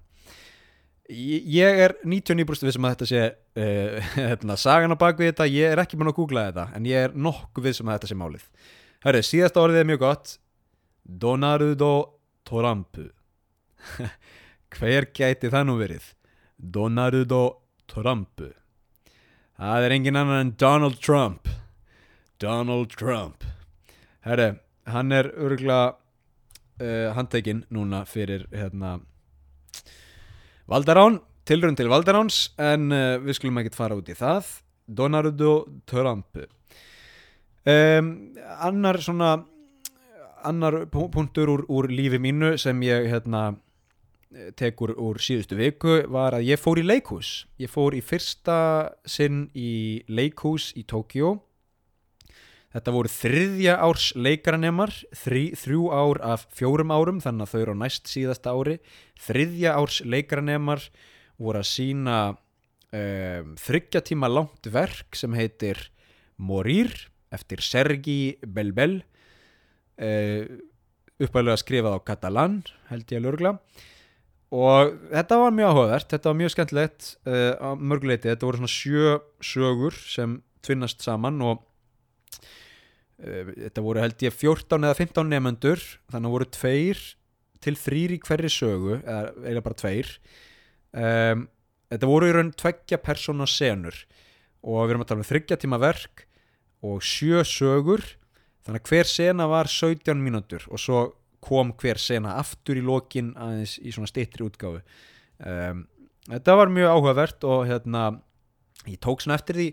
[1.08, 5.82] Ég er 99% vissum að þetta sé uh, hérna, sagan á bakvið þetta, ég er
[5.84, 8.50] ekki búin að googla þetta en ég er nokkuð vissum að þetta sé málið.
[9.06, 10.36] Hörru, síðasta orðið er mjög gott.
[11.08, 11.94] Donarudo
[12.48, 13.06] Torampu
[14.76, 16.10] Hver gæti það nú verið?
[16.60, 17.44] Donarudo
[17.88, 18.50] Torampu
[19.58, 21.48] Það er engin annan en Donald Trump.
[22.38, 23.42] Donald Trump.
[24.22, 29.00] Herre, hann er örgulega uh, handtekinn núna fyrir hérna
[30.68, 34.50] Valdarán, tilrönd til Valdaráns en uh, við skulum ekkert fara út í það.
[34.88, 35.54] Donarudo
[35.88, 36.42] Trump.
[37.68, 38.10] Um,
[38.60, 39.38] Annar svona
[40.48, 43.56] annar punktur úr, úr lífi mínu sem ég hérna
[44.60, 47.48] tekur úr síðustu viku var að ég fór í leikhús.
[47.64, 48.60] Ég fór í fyrsta
[49.08, 51.38] sinn í leikhús í Tókjó
[52.76, 57.78] þetta voru þriðja árs leikaranemar þrý, þrjú ár af fjórum árum þannig að þau eru
[57.78, 58.80] á næst síðasta ári.
[59.24, 60.84] Þriðja árs leikaranemar
[61.42, 65.80] voru að sína um, þryggja tíma langt verk sem heitir
[66.38, 66.92] Morir
[67.34, 70.44] eftir Sergi Belbel uh,
[71.18, 72.60] uppæðlega skrifað á katalan
[72.92, 73.54] held ég að lörgla
[74.54, 78.76] og þetta var mjög áhugavert þetta var mjög skemmtilegt uh, á mörguleiti, þetta voru svona
[78.76, 81.66] sjö sögur sem tvinnast saman og
[83.18, 87.00] þetta voru held ég 14 eða 15 nefnendur þannig voru tveir
[87.64, 90.12] til þrýr í hverri sögu eða eiginlega bara tveir.
[90.98, 91.48] Um,
[91.92, 93.98] þetta voru í raun tveggja persóna senur
[94.62, 96.26] og við erum að tala um þryggja tíma verk
[96.86, 98.04] og sjö sögur.
[98.68, 101.04] Þannig að hver sena var 17 mínútur og svo
[101.44, 104.82] kom hver sena aftur í lokin aðeins í svona stittri útgáfu.
[105.38, 105.86] Um,
[106.28, 108.10] þetta var mjög áhugavert og hérna
[108.88, 109.70] ég tók svona eftir því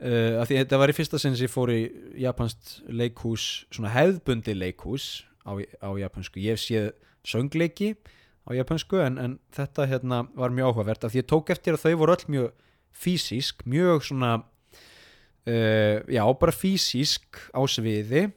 [0.00, 1.82] uh, að því þetta var í fyrsta sinn sem ég fór í
[2.24, 6.92] japanskt leikhús svona hefðbundi leikhús á, á japansku ég séð
[7.26, 7.94] söngleiki
[8.48, 11.84] á japansku en, en þetta hérna var mjög áhugavert af því ég tók eftir að
[11.84, 12.52] þau voru öll mjög
[12.90, 14.32] fysísk, mjög svona
[15.46, 18.30] uh, já, bara fysísk á sviði.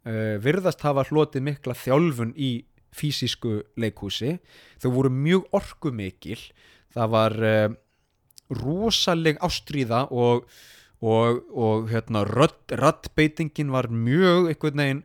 [0.00, 2.64] Uh, virðast hafa hlotið mikla þjálfun í
[2.96, 4.38] fysísku leikhúsi.
[4.82, 6.40] Þau voru mjög orkumikil.
[6.90, 7.36] Það var
[8.50, 10.48] rosaleg ástríða og,
[11.00, 15.02] og, og hérna, rödd, raddbeitingin var mjög einhvern veginn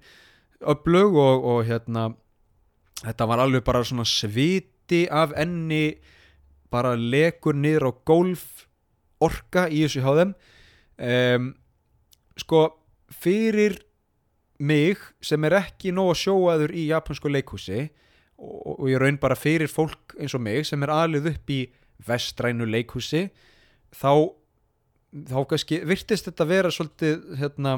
[0.62, 2.10] öflug og, og hérna
[3.04, 5.98] þetta var alveg bara svona sviti af enni
[6.72, 8.66] bara lekur niður á gólf
[9.24, 10.34] orka í þessu þeim.
[10.96, 11.52] Um,
[12.40, 12.68] sko
[13.12, 13.78] fyrir
[14.60, 17.82] mig sem er ekki nóg að sjóaður í japansku leikhúsi
[18.40, 21.62] og, og ég raun bara fyrir fólk eins og mig sem er aðlið upp í
[22.08, 23.28] vestrænu leikhúsi
[23.96, 24.12] þá
[25.24, 27.78] þá kannski virtist þetta vera svolítið hérna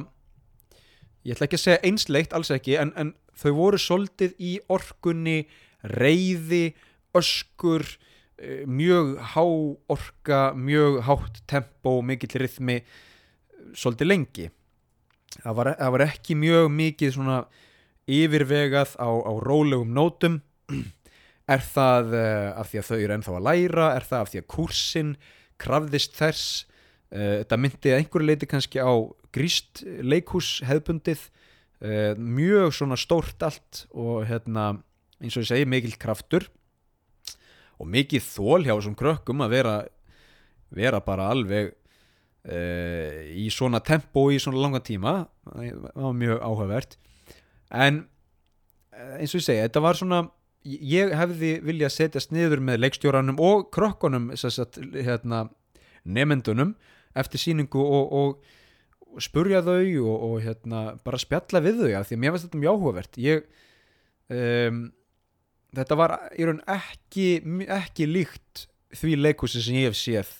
[1.27, 5.41] ég ætla ekki að segja einsleitt, alls ekki en, en þau voru svolítið í orkunni
[5.85, 6.71] reyði,
[7.17, 9.43] öskur eh, mjög há
[9.93, 12.81] orka, mjög hátt tempo, mikill rithmi
[13.75, 14.49] svolítið lengi.
[15.37, 17.41] Það var, það var ekki mjög mikið svona
[18.07, 20.39] yfirvegað á, á rólegum nótum.
[21.47, 23.83] Er það uh, af því að þau eru ennþá að læra?
[23.95, 25.11] Er það af því að kursin
[25.63, 26.47] krafðist þess
[27.11, 28.91] þetta myndi að einhverju leiti kannski á
[29.35, 34.73] gríst leikhús hefðbundið uh, mjög svona stórt allt og hérna
[35.21, 36.47] eins og ég segi mikil kraftur
[37.77, 39.75] og mikið þól hjá þessum krökkum að vera
[40.73, 45.19] vera bara alveg uh, í svona tempo í svona langa tíma.
[45.47, 46.97] Það var mjög áhugavert.
[47.67, 48.01] En
[48.95, 50.21] eh, eins og ég segi, þetta var svona
[50.67, 55.47] ég hefði viljað setjast niður með leikstjóranum og krökkunum hérna,
[56.03, 56.75] nefendunum
[57.17, 58.53] eftir síningu og, og,
[59.13, 62.47] og spurja þau og, og hérna, bara spjalla við þau af því að mér finnst
[62.47, 63.19] þetta mjög áhugavert.
[63.23, 63.45] Ég
[64.33, 64.81] um,
[65.77, 67.27] þetta var í raun ekki,
[67.77, 70.33] ekki líkt því leikhúsi sem ég hef séð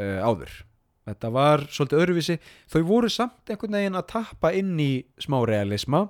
[0.00, 0.62] uh, áður.
[1.02, 2.36] Þetta var svolítið öðruvísi.
[2.70, 6.04] Þau voru samt einhvern veginn að tappa inn í smá realisma.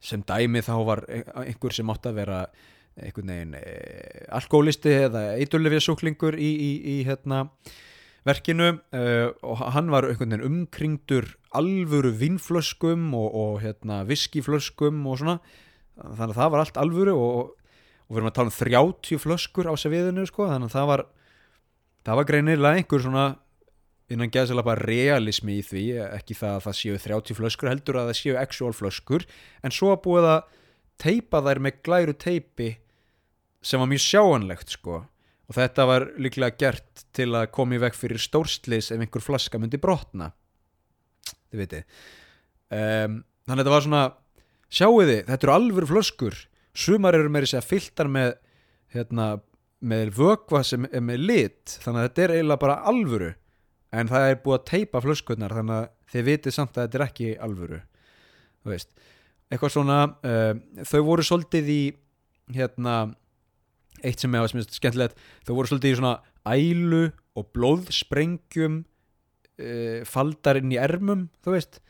[0.00, 2.40] Sem dæmi þá var einhver sem átt að vera
[2.96, 3.64] einhvern veginn e,
[4.32, 7.42] alkoholisti eða eiturlefja súklingur í, í, í hérna,
[8.26, 15.20] verkinu uh, og hann var einhvern veginn umkringdur alvöru vinnflöskum og, og hérna, viskiflöskum og
[15.22, 15.38] svona.
[15.96, 17.52] Þannig að það var allt alvöru og,
[18.06, 21.04] og við erum að tala um 30 flöskur á sefiðinu sko, þannig að það var
[22.06, 23.26] það var greinilega einhver svona
[24.12, 25.84] innan geðsala bara realismi í því
[26.14, 29.26] ekki það að það séu 30 flöskur heldur að það séu actual flöskur
[29.66, 30.52] en svo að búið að
[31.02, 32.68] teipa þær með glæru teipi
[33.66, 35.00] sem var mjög sjáanlegt sko
[35.46, 39.60] og þetta var líklega gert til að koma í veg fyrir stórslis ef einhver flaska
[39.62, 40.32] myndi brotna.
[41.50, 41.84] Þið veitir
[42.74, 44.04] um, þannig að þetta var svona
[44.66, 46.38] sjáu þið, þetta eru alvöru flöskur.
[46.76, 48.34] Sumar eru meiri segja fylltar með
[48.94, 49.36] hérna,
[49.80, 51.76] með vökva sem er með lit.
[51.82, 53.34] Þannig að þetta er eiginlega bara alvöru.
[53.96, 57.06] En það er búið að teipa flöskurnar þannig að þið vitið samt að þetta er
[57.06, 57.78] ekki alvöru.
[58.62, 58.90] Þú veist.
[59.46, 61.82] Eitthvað svona, uh, þau voru svolítið í
[62.56, 62.96] hérna
[64.04, 67.02] eitt sem er að skemmtilegt þau voru svolítið í svona ælu
[67.36, 71.80] og blóðsprengjum uh, faldar inn í ermum þú veist,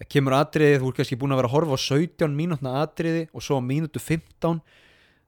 [0.00, 3.26] það kemur atriði þú er kannski búin að vera að horfa á 17 mínútna atriði
[3.32, 4.62] og svo á mínútu 15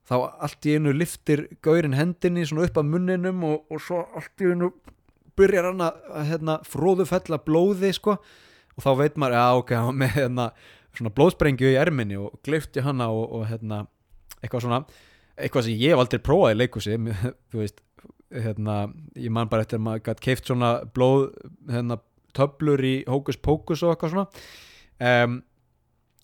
[0.05, 4.43] þá allt í einu liftir gaurin hendinni svona upp að munninum og, og svo allt
[4.43, 4.69] í einu
[5.39, 8.17] byrjar hann að, að hérna, fróðu fella blóði sko.
[8.75, 10.45] Og þá veit maður, já ok, hann var með hérna,
[10.95, 13.83] svona blóðsprengju í erminni og glifti hana og, og hérna,
[14.41, 14.81] eitthvað svona
[15.35, 16.97] eitthvað sem ég hef aldrei prófað í leikusi
[17.51, 17.81] þú veist,
[18.35, 18.77] hérna
[19.19, 21.27] ég man bara eftir að maður gæti keift svona blóð,
[21.71, 21.99] hérna,
[22.35, 24.27] töblur í hókus pókus og eitthvað svona.
[24.99, 25.39] Um,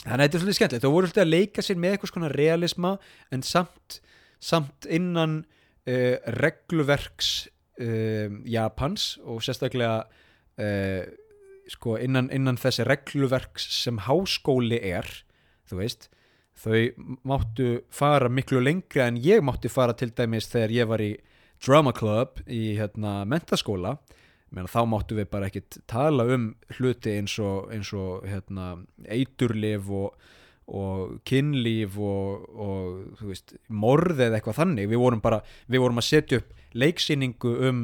[0.03, 0.85] þannig að þetta er svolítið skemmtilegt.
[0.85, 2.93] Þú voru svolítið að leika sér með eitthvað svona realisma
[3.31, 3.99] en samt,
[4.43, 5.41] samt innan
[5.85, 7.31] uh, regluverks
[7.79, 11.03] uh, Japans og sérstaklega uh,
[11.71, 15.07] sko innan, innan þessi regluverks sem háskóli er
[15.69, 16.09] þú veist
[16.61, 21.11] þau máttu fara miklu lengri en ég mátti fara til dæmis þegar ég var í
[21.61, 23.97] drama club í hérna mentaskóla
[24.51, 28.73] Menna, þá máttu við bara ekkit tala um hluti eins og, eins og hérna,
[29.07, 30.17] eiturlif og,
[30.67, 34.89] og kynlíf og, og veist, morð eða eitthvað þannig.
[34.91, 35.39] Við vorum bara,
[35.71, 37.81] við vorum að setja upp leiksýningu um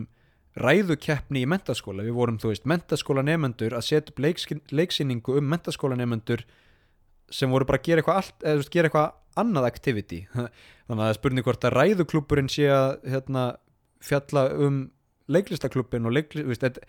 [0.60, 4.20] ræðukeppni í mentaskóla, við vorum veist mentaskóla nefendur að setja upp
[4.76, 6.44] leiksýningu um mentaskóla nefendur
[7.34, 10.22] sem voru bara að gera eitthvað, allt, eða, veist, gera eitthvað annað activity.
[10.34, 13.46] Þannig að það er spurning hvort að ræðuklúpurinn sé að hérna,
[14.04, 14.82] fjalla um
[15.28, 16.86] leiklistaklubbin og leiklistaklubbin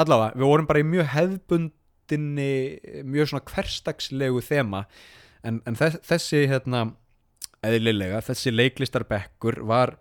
[0.00, 2.52] allavega, við vorum bara í mjög hefðbundinni
[3.08, 4.84] mjög svona hverstagslegu þema
[5.46, 6.86] en, en þessi hérna
[7.62, 9.96] eðlilega, þessi leiklistarbekkur var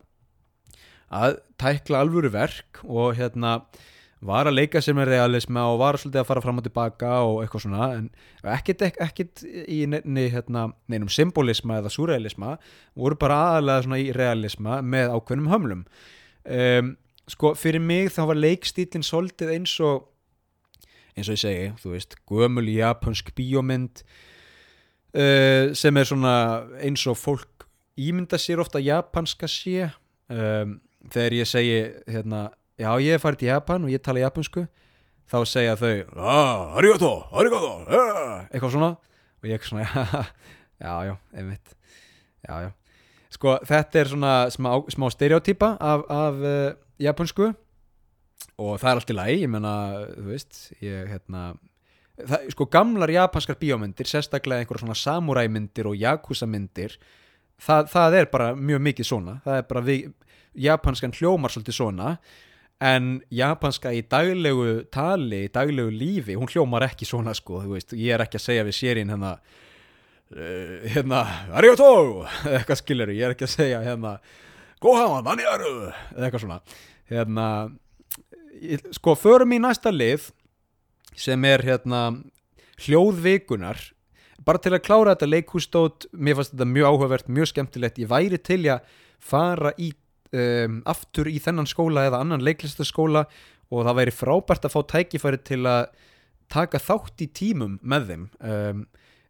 [1.11, 3.59] að tækla alvöru verk og hérna
[4.21, 7.39] var að leika sér með realisma og var svolítið að fara fram og tilbaka og
[7.41, 8.09] eitthvað svona en
[8.53, 12.55] ekkit, ekkit í nefni, hérna, neinum symbolisma eða surrealisma
[12.97, 15.81] voru bara aðalega svona í realisma með ákveðnum hömlum.
[16.45, 16.95] Um,
[17.29, 20.07] sko fyrir mig þá var leikstílinn svolítið eins og
[21.17, 24.03] eins og ég segi, þú veist gömul japansk bíómynd
[25.17, 26.35] uh, sem er svona
[26.81, 27.67] eins og fólk
[27.99, 29.89] ímynda sér ofta japanska sé.
[30.31, 30.79] Um,
[31.11, 32.45] þegar ég segi hérna,
[32.81, 34.65] já ég er farið til Japan og ég tala japansku
[35.31, 38.91] þá segja þau ah, arigato, arigato ah, eitthvað svona.
[39.41, 39.87] Og ég er svona
[40.85, 41.73] já, já, einmitt.
[42.45, 42.71] Já, já.
[43.31, 47.51] Sko þetta er svona smá, smá stereotýpa af, af uh, japansku
[48.61, 49.73] og það er allt í lagi, ég menna
[50.11, 51.45] þú veist, ég hérna
[52.19, 56.97] það, sko gamlar japanskar bíómyndir sérstaklega einhverja svona samuræmyndir og yakuza-myndir
[57.61, 59.39] það, það er bara mjög mikið svona.
[59.45, 60.11] Það er bara við,
[60.67, 62.15] japanskan hljómar svolítið svona
[62.81, 67.61] en japanska í daglegu tali í daglegu lífi, hún hljómar ekki svona sko,
[67.93, 71.21] ég er ekki að segja við sérinn hérna uh, hérna,
[71.57, 71.91] arigato!
[72.55, 74.17] eitthvað skilur, ég er ekki að segja hérna
[74.81, 75.73] gohaman, nani aru!
[76.15, 76.59] eða eitthvað svona.
[77.11, 77.47] Hérna,
[78.97, 80.31] sko, förum í næsta lið
[81.17, 82.05] sem er hérna
[82.81, 83.81] hljóðvikunar.
[84.41, 87.99] Bara til að klára þetta leikhústót mér fannst þetta mjög áhugavert, mjög skemmtilegt.
[88.01, 88.87] Ég væri til að
[89.21, 89.91] fara í
[90.35, 93.25] um, aftur í þennan skóla eða annan leiklistaskóla
[93.71, 95.91] og það væri frábært að fá tækifæri til að
[96.51, 98.25] taka þátt í tímum með þeim.
[98.43, 98.81] Um,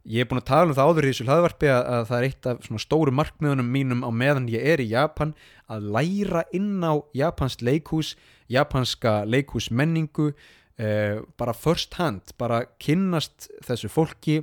[0.02, 2.26] ég er búin að tala um það áður í þessu hlaðvarpi að, að það er
[2.28, 5.34] eitt af stóru markmiðunum mínum á meðan ég er í Japan
[5.70, 8.16] að læra inn á japansk leikhús
[8.50, 10.32] japanska leikhúsmenningu
[10.76, 14.40] eh, bara first hand bara kynnast þessu fólki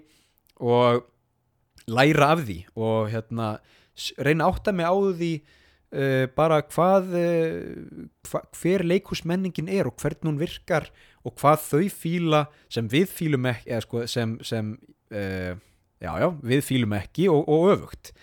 [0.63, 1.03] og
[1.91, 3.57] læra af því og hérna
[4.15, 5.33] reyna að átta mig á því
[5.95, 10.89] uh, bara hvað uh, hva, hver leikhúsmenningin er og hvern hún virkar
[11.25, 14.71] og hvað þau fíla sem við fílum ekki eða sko sem, sem
[15.13, 15.53] uh,
[15.99, 18.13] já já, við fílum ekki og, og öfugt.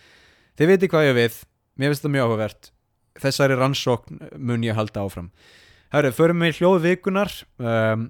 [0.57, 1.39] Þið veitir hvað ég við.
[1.77, 2.69] Mér finnst þetta mjög áhugavert.
[3.21, 5.31] Þessari rannsókn mun ég halda áfram.
[5.93, 7.31] Herru, förum við hljóðvikunar
[7.63, 8.07] um,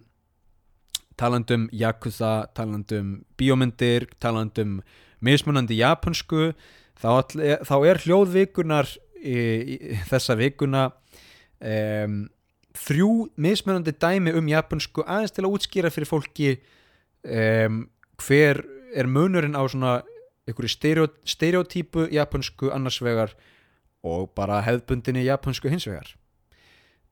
[1.19, 4.79] talandum Yakuza, talandum bíómyndir, talandum
[5.23, 6.51] mismunandi japansku
[7.01, 8.91] þá, all, þá er hljóðvikunar
[9.21, 9.37] í,
[9.77, 10.87] í þessa vikuna
[11.61, 12.25] um,
[12.77, 13.11] þrjú
[13.41, 16.51] mismunandi dæmi um japansku aðeins til að útskýra fyrir fólki
[17.23, 17.85] um,
[18.21, 18.61] hver
[18.97, 19.99] er munurinn á svona
[20.47, 23.33] einhverju stereo, stereotypu japansku annars vegar
[24.05, 26.13] og bara hefðbundinni japansku hins vegar.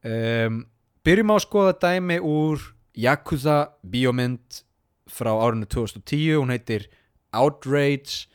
[0.06, 0.64] Um,
[1.06, 4.62] byrjum á að skoða dæmi úr Yakuza bíómynd
[5.12, 6.88] frá árinu 2010 hún heitir
[7.36, 8.30] Outrage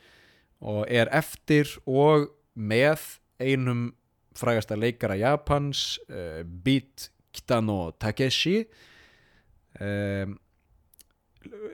[0.61, 3.91] og er eftir og með einum
[4.37, 8.65] frægasta leikara Japans uh, Beat Kitano Takeshi.
[9.79, 10.39] Um,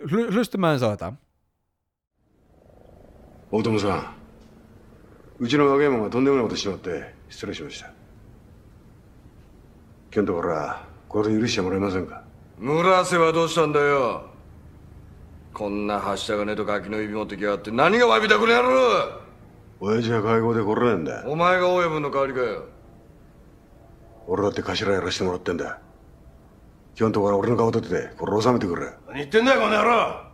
[0.08, 1.16] hl hlustum aðeins á þetta.
[3.50, 4.16] 大友さん
[5.40, 7.96] うちの若山がとんでもないことしちまって失礼しました今
[10.12, 12.24] 日のところはこれで許してもらえませんか
[12.58, 14.32] 村瀬はどうしたんだよ
[15.54, 18.68] こんなはした金とガキの指持ってきやがって何がわびたくなる
[19.81, 22.65] 親父が会合で来れねえんだお前が親分の代わりかよ
[24.27, 25.81] 俺だって頭やらせてもらってんだ
[26.95, 30.33] 今日のところは俺の顔立ててこれ収めてくれ何言ってんだよこの野郎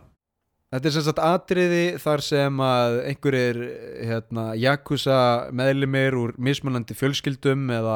[0.69, 3.57] Þetta er sem sagt atriði þar sem að einhverjir
[4.05, 7.95] hérna, Yakuza meðlimir úr mismunandi fjölskyldum eða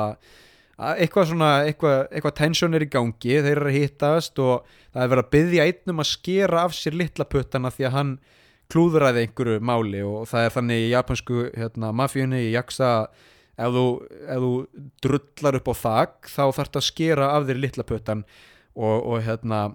[0.81, 5.03] að eitthvað svona, eitthvað, eitthvað tension er í gangi, þeir eru að hittast og það
[5.03, 8.15] er verið að byggja einnum að skera af sér litla puttana því að hann
[8.72, 12.92] klúðraði einhverju máli og það er þannig í japansku hérna, mafíunni í Jaksa
[13.58, 13.84] ef þú,
[14.28, 14.52] ef þú
[15.04, 18.24] drullar upp á þak þá þarf þetta að skera af þér litla puttan
[18.76, 19.68] og, og hérna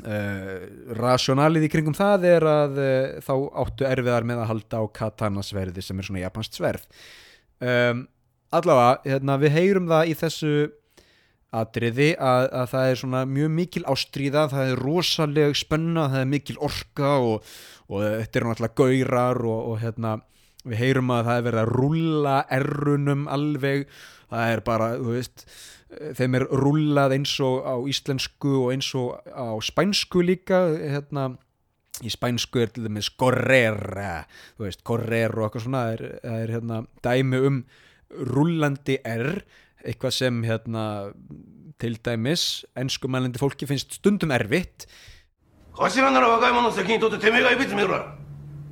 [0.00, 4.84] Uh, rationalið í kringum það er að uh, þá áttu erfiðar með að halda á
[4.94, 6.84] katana sverði sem er svona japansk sverð.
[7.58, 8.04] Um,
[8.54, 10.52] allavega, hérna, við heyrum það í þessu
[11.50, 16.32] atriði að, að það er svona mjög mikil ástríða það er rosaleg spenna, það er
[16.36, 17.50] mikil orka og,
[17.90, 20.14] og þetta eru náttúrulega gaurar og, og hérna
[20.64, 23.84] við heyrum að það er verið að rúlla errunum alveg.
[24.30, 25.44] Það er bara, þú veist
[26.18, 31.32] þeim er rúllað eins og á íslensku og eins og á spænsku líka hérna.
[32.00, 34.22] Í spænsku er til dæmis correra
[34.56, 37.58] þú veist, correr og eitthvað svona það er, er hérna dæmi um
[38.30, 39.42] rúllandi R
[39.84, 40.84] eitthvað sem hérna
[41.80, 44.86] til dæmis ennskumælandi fólki finnst stundum erfitt
[45.74, 48.04] 頭なら若い者の責任取っててめえが指詰めろ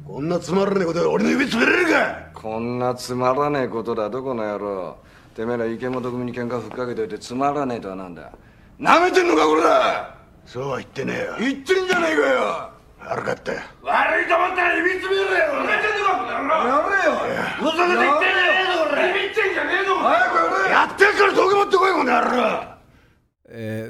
[0.06, 4.08] こんなつまらねえことで俺の指詰めれるかこんなつまらねえことだ。
[4.08, 4.96] どこの野郎。
[5.34, 8.30] てめえら池本組に喧嘩ふっかけといてつまらねえとはなんだ。
[8.78, 10.14] なめてんのかこれだ。
[10.46, 11.36] そうは言ってねえよ。
[11.38, 12.70] 言ってんじゃねえかよ。
[13.00, 13.60] 悪かったよ。
[13.82, 15.64] 悪いと思ったら指詰めろよ。
[15.64, 16.54] なめてんのかこの野郎。
[16.62, 17.18] やれよ。
[17.58, 22.38] 嘘で言ってんじゃねえぞこれビビってんじゃねえぞ早くやれやってっから道具持ってこいこの野郎。
[22.38, 22.77] Eh,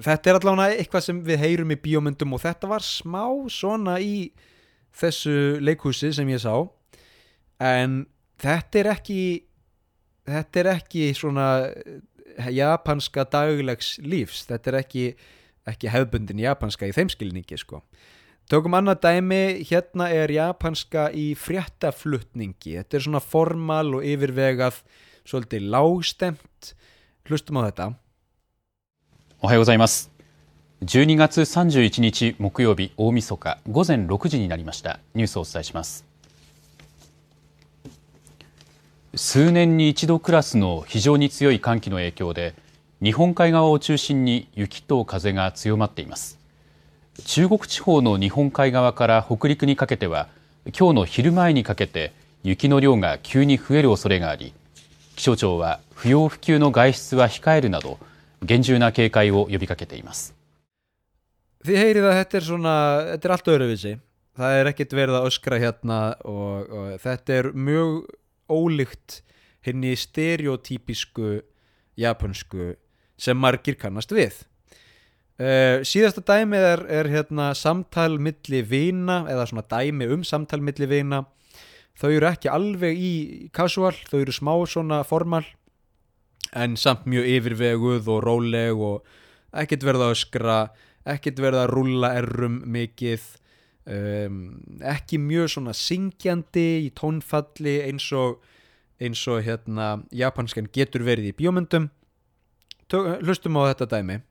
[0.04, 4.30] þetta er allavega eitthvað sem við heyrum í bíómyndum og þetta var smá svona í
[4.96, 6.54] þessu leikhúsi sem ég sá.
[7.58, 8.04] En
[8.40, 9.20] þetta er ekki
[10.28, 14.44] þetta er ekki svona eh, japanska daglegs lífs.
[14.48, 15.04] Þetta er ekki,
[15.68, 17.82] ekki hefbundin japanska í þeim skilningi sko.
[18.48, 22.78] Tökum annað dæmi, hérna er japanska í fréttaflutningi.
[22.78, 24.80] Þetta er svona formal og yfirvegað
[25.28, 26.72] svolítið lágstemt.
[27.28, 27.90] Hlustum á þetta
[29.40, 30.10] おはようございます。
[30.84, 34.98] 12月31日木曜日大晦日午前6時になりました。
[35.14, 36.04] ニュースをお伝えします。
[39.14, 42.56] 数年に一度クラスの非常に強い寒気の影響で
[43.00, 46.36] 日本海側を中心に雪と風が強まっています。
[47.24, 50.26] 中国地方の日本海側から北陸にかけては
[50.76, 52.12] 今日の昼前にかけて
[52.42, 54.52] 雪の量が急に増える恐れがあり
[55.14, 57.98] 気象庁は不要不急の外出は控えるなど
[58.45, 60.35] 厳重な警戒を呼びかけています。
[61.63, 62.75] Þið heyrið að þetta er svona,
[63.13, 63.93] þetta er allt öðruvísi.
[64.33, 67.91] Það er ekkert verið að öskra hérna og, og þetta er mjög
[68.51, 69.21] ólíkt
[69.63, 71.37] henni stereotypísku
[71.95, 72.73] japansku
[73.15, 74.41] sem margir kannast við.
[75.39, 80.89] Uh, síðasta dæmi er, er hérna samtal milli vina eða svona dæmi um samtal milli
[80.89, 81.23] vina.
[81.97, 83.13] Þau eru ekki alveg í
[83.53, 85.45] casual, þau eru smá svona formal
[86.53, 89.05] en samt mjög yfirveguð og róleg og
[89.53, 90.57] ekkert verið að öskra
[91.05, 93.23] ekkert verið að rúlla errum mikið
[93.89, 94.37] um,
[94.79, 98.43] ekki mjög svona syngjandi í tónfalli eins og
[99.03, 101.89] eins og hérna japanskan getur verið í bíómyndum
[102.91, 104.21] Tö- hlustum á þetta dæmi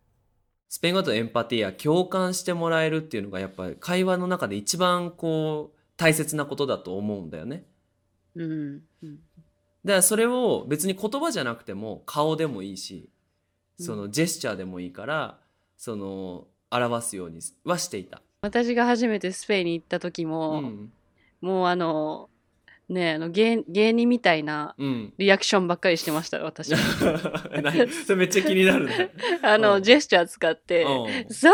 [0.73, 7.67] スペイン語だとエンパティア、共感してもらえるっていうのがやっぱり会話の中で一番こう大切なことだと思うんだよね。
[8.35, 9.19] うんうん
[9.88, 13.10] だからそれを別に言葉じゃなくても顔でもいいし、
[13.80, 15.40] そのジェスチャーでもいいから、
[15.78, 18.22] その表すようにはしていた。
[18.42, 20.92] 私が初めてスペインに行った時も、うん。
[21.40, 22.30] もうあの
[22.90, 26.72] ねあの芸芸人みたいなうんリアクションばっかりしてましたよ私
[27.62, 27.88] 何？
[27.92, 29.12] それめっちゃ気になるね
[29.44, 30.90] あの、うんジェスチャー使ってうん
[31.32, 31.54] 「そう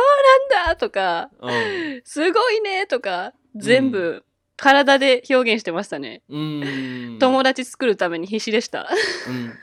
[0.52, 4.24] なんだ!」とかうん「すごいね!」とか全部
[4.63, 8.89] 体で表現してましたね、うん友達作るために必死でした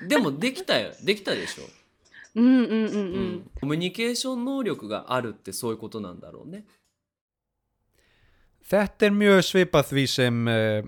[0.02, 1.64] うんでもできたよできたでしょ、
[2.36, 6.64] うんうんうんう、うんんコミュニケーション能力があるってそういうことなんだろうね
[8.66, 10.82] Þetta er mjög svipað því sem uh,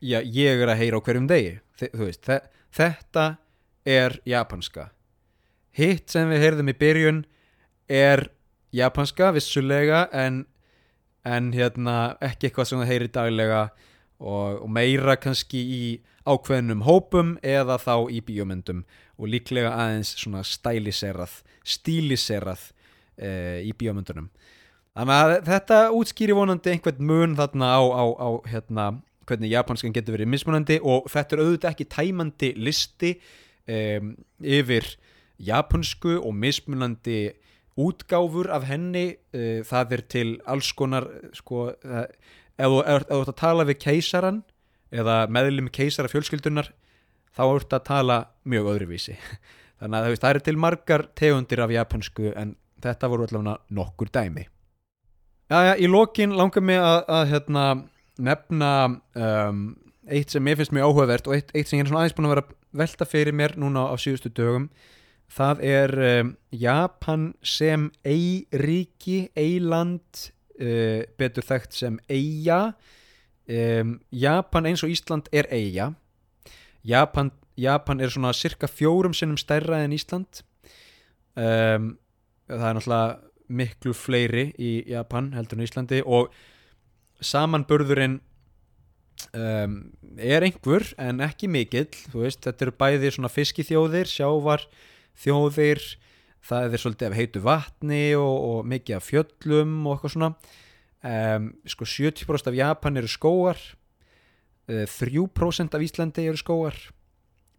[0.00, 2.38] já, ég er að heyra á hverjum degi Þe, þú veist, þe
[2.72, 3.24] þetta
[3.84, 4.88] er japanska
[5.76, 7.20] hitt sem við heyrðum í byrjun
[7.88, 8.30] er
[8.74, 10.46] japanska vissulega en,
[11.23, 13.61] en hérna ekki eitthvað sem það heyri daglega
[14.19, 15.83] og, og meira kannski í
[16.27, 18.83] ákveðnum hópum eða þá í bíómyndum
[19.19, 22.69] og líklega aðeins svona stæliserað stíliserað
[23.19, 24.29] uh, í bíómyndunum.
[24.93, 28.89] Þannig að þetta útskýri vonandi einhvern mun þarna á, á, á hérna,
[29.25, 33.13] hvernig japanskan getur verið mismunandi og þetta er auðvitað ekki tæmandi listi
[33.65, 34.13] um,
[34.43, 34.85] yfir
[35.43, 37.31] japansku og mismunandi
[37.79, 41.07] útgáfur af henni uh, það er til alls konar
[41.37, 42.05] sko, uh,
[42.57, 44.43] ef þú ert að tala við keisaran
[44.93, 46.69] eða meðlum keisara fjölskyldunar
[47.33, 49.17] þá ert að tala mjög öðruvísi.
[49.81, 54.45] Þannig að það eru til margar tegundir af japansku en þetta voru allavega nokkur dæmi.
[55.51, 57.63] Jæja, í lokin langar mig að, að hérna,
[58.23, 59.63] nefna um,
[60.07, 62.29] eitt sem mér finnst mjög áhugavert og eitt, eitt sem ég er svona aðeins búin
[62.29, 62.45] að vera
[62.83, 64.69] velta fyrir mér núna á síðustu dögum
[65.33, 70.27] það er um, Japan sem ei-ríki, ei-land
[70.59, 72.61] uh, betur þekkt sem eiga
[73.49, 75.93] um, Japan eins og Ísland er eiga
[76.83, 80.41] Japan, Japan er svona cirka fjórum sinnum stærra en Ísland.
[81.33, 81.93] Um,
[82.51, 83.13] það er náttúrulega
[83.53, 86.33] miklu fleiri í Japan heldur en Íslandi og
[87.23, 88.19] samanburðurinn
[89.37, 89.77] um,
[90.17, 91.91] er einhver en ekki mikill.
[92.13, 94.67] Veist, þetta eru bæði svona fiskiþjóðir sjávar
[95.19, 95.83] þjóðir
[96.43, 100.31] það er svolítið af heitu vatni og, og mikið af fjöllum og eitthvað svona.
[101.03, 103.59] Um, sko 70% af Japan eru skóar
[104.71, 106.77] uh, 3% af Íslandi eru skóar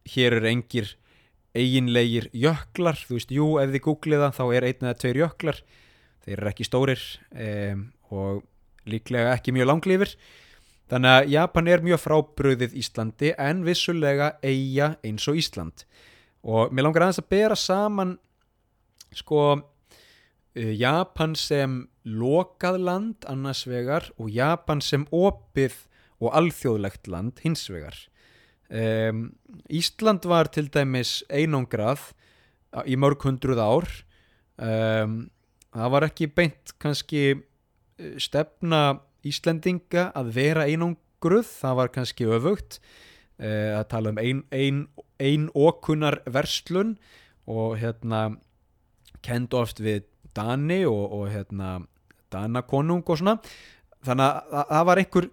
[0.09, 0.94] hér eru engir
[1.55, 2.98] eiginlegir jöklar.
[2.98, 5.61] Þú veist, jú, ef þið googlið það þá er einn eða tveir jöklar.
[6.24, 7.86] Þeir eru ekki stórir um,
[8.16, 8.42] og
[8.88, 10.16] líklega ekki mjög langlifir
[10.92, 15.86] þannig að Japan er mjög frábröðið Íslandi en vissulega eiga eins og Ísland
[16.45, 18.16] og mér langar aðeins að bera saman
[19.16, 25.76] sko uh, Japan sem lokað land annars vegar og Japan sem opið
[26.20, 27.97] og alþjóðlegt land hins vegar.
[28.68, 29.34] Um,
[29.68, 32.12] Ísland var til dæmis einangrað
[32.88, 33.88] í mörg hundruð ár.
[34.57, 35.18] Um,
[35.74, 42.78] það var ekki beint kannski eh, stefna Íslendinga að vera einangruð það var kannski öfugt
[43.41, 44.85] uh, að tala um ein, ein,
[45.20, 46.97] ein okunar verslun
[47.47, 48.37] og hérna
[49.24, 50.05] kend oft við
[50.35, 51.76] Dani og, og hérna
[52.35, 53.39] Danakonung og svona.
[54.05, 55.28] Þannig að það- var einhver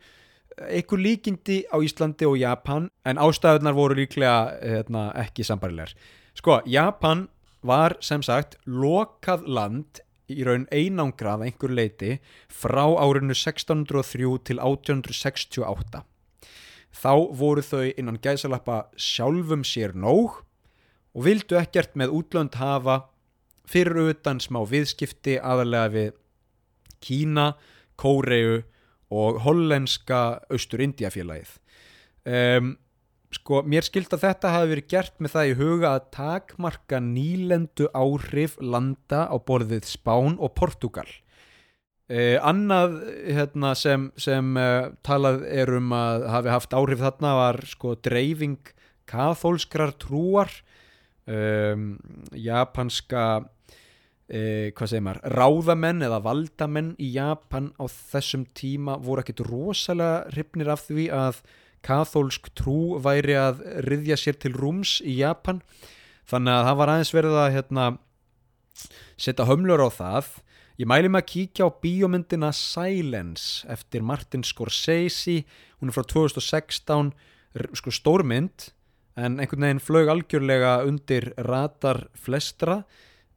[0.61, 5.93] einhver líkindi á Íslandi og Japan en ástæðunar voru líklega hérna, ekki sambarilegar
[6.37, 7.27] sko, Japan
[7.63, 12.11] var sem sagt lokað land í raun einangrað að einhver leiti
[12.51, 16.03] frá árinu 1603 til 1868
[16.95, 20.41] þá voru þau innan gæsalappa sjálfum sér nóg
[21.15, 23.05] og vildu ekkert með útlönd hafa
[23.71, 26.11] fyrir utan smá viðskipti aðalega við
[27.01, 27.55] Kína,
[27.97, 28.61] Kóreu
[29.11, 31.55] og hollenska Austur-Indiafélagið
[32.29, 32.75] um,
[33.33, 37.89] sko, mér skild að þetta hafi verið gert með það í huga að takmarka nýlendu
[37.95, 41.07] áhrif landa á borðið Spán og Portugal
[42.11, 47.61] uh, annað hérna, sem, sem uh, talað er um að hafi haft áhrif þarna var
[47.71, 48.59] sko dreifing
[49.09, 50.51] kathólskrar trúar.
[52.35, 53.23] Japanska
[54.31, 60.31] eh, hvað segir maður, ráðamenn eða valdamenn í Japan á þessum tíma voru ekkit rosalega
[60.31, 61.41] hrifnir af því að
[61.85, 65.61] kathólsk trú væri að ryðja sér til rúms í Japan.
[66.29, 67.87] Þannig að það var aðeins verið að hérna,
[69.19, 70.29] setja hömlur á það
[70.81, 75.43] ég mæli mig að kíkja á bíómyndina Silence eftir Martin Scorsese.
[75.77, 77.11] Hún er frá 2016
[77.53, 78.71] r- sko stórmynd
[79.19, 82.81] en einhvern veginn flög algjörlega undir ratar flestra.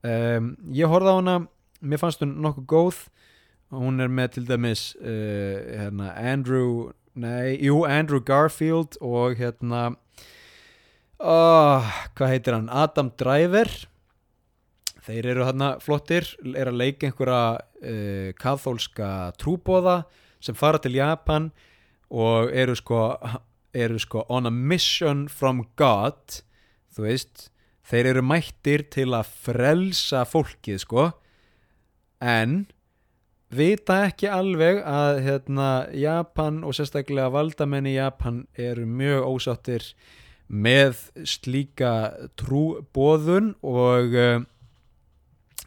[0.04, 1.36] Um, ég horfði á hana
[1.84, 3.00] mér fannst hún nokkuð góð.
[3.74, 9.90] Hún er með til dæmis uh, hérna, Andrew nei, jú, Andrew Garfield og hérna
[11.18, 12.70] oh, hvað heitir hann?
[12.72, 13.68] Adam Driver
[15.04, 20.02] þeir eru hérna flottir er að leika einhverja uh, kathólska trúbóða
[20.44, 21.50] sem fara til Japan
[22.12, 23.02] og eru sko
[23.74, 26.40] eru sko on a mission from God
[26.94, 27.48] þú veist.
[27.84, 31.08] Þeir eru mættir til að frelsa fólkið sko.
[32.24, 32.64] En
[33.54, 39.90] vita ekki alveg að hérna, Japan og sérstaklega valdamenn í Japan eru mjög ósáttir
[40.48, 40.96] með
[41.28, 41.92] slíka
[42.40, 44.40] trúbóðun og uh,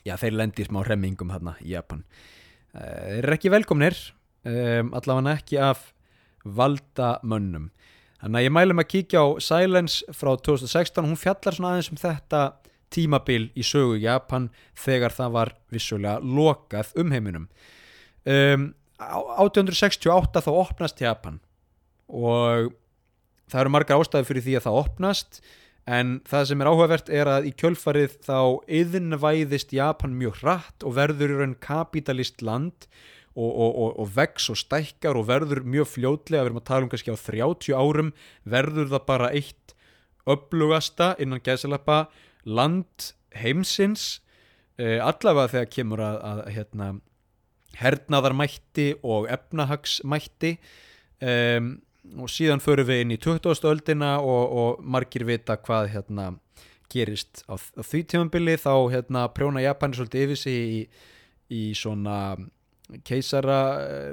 [0.07, 2.03] já, þeir lendir smá remmingum hérna í Japan.
[2.73, 3.99] Uh, þeir eru ekki velkomnir
[4.47, 5.91] um, allavega ekki af
[6.47, 7.69] valdamönnum.
[8.21, 11.99] Þannig að ég mælum að kíkja á Silence frá 2016 hún fjallar svona aðeins um
[12.01, 12.41] þetta
[12.93, 14.47] tímabil í sögu Japan
[14.79, 17.47] þegar það var vissulega lokað um heiminum.
[18.27, 21.37] Um, 1868 þá opnast Japan
[22.07, 22.71] og
[23.51, 25.41] það eru margar ástæði fyrir því að það opnast
[25.87, 28.39] en það sem er áhugavert er að í kjölfarið þá
[28.79, 32.89] yðinvæðist Japan mjög hratt og verður í raun kapitalist land
[33.37, 36.87] og, og, og, og vex og stækkar og verður mjög fljótlega, við erum að tala
[36.87, 38.13] um kannski á 30 árum,
[38.43, 39.75] verður það bara eitt
[40.27, 42.07] upplugasta innan gæðsalappa
[42.47, 44.17] land heimsins
[44.75, 46.89] eh, allavega þegar kemur að, að hérna,
[47.77, 50.57] hernaðarmætti og efnahagsmætti.
[51.17, 51.77] Um,
[52.15, 53.65] og síðan förum við inn í 20.
[53.69, 56.27] öldina og, og margir vita hvað hérna
[56.91, 60.79] gerist á, á því tímambili þá hérna prjóna Japani svolítið yfir sig í,
[61.51, 62.37] í svona
[63.03, 63.59] keisara,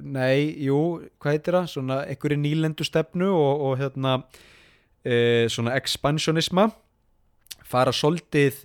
[0.03, 0.79] nei, jú
[1.23, 4.17] hvað heitir það, svona einhverju nýlendu stefnu og, og hérna
[5.07, 6.73] e, svona expansionisma
[7.63, 8.65] fara svolítið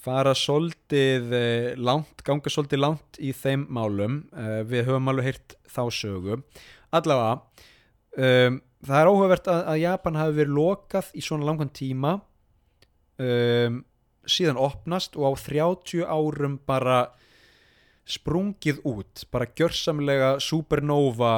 [0.00, 4.22] fara svolítið eh, langt, ganga svolítið langt í þeim málum.
[4.32, 6.40] Eh, við höfum alveg heyrt þá sögu.
[6.96, 7.66] Allavega
[8.16, 12.16] um, það er óhugavert að, að Japan hafi verið lokað í svona langan tíma.
[13.20, 13.82] Um,
[14.30, 17.00] síðan opnast og á 30 árum bara
[18.10, 21.34] sprungið út bara gjörsamlega supernova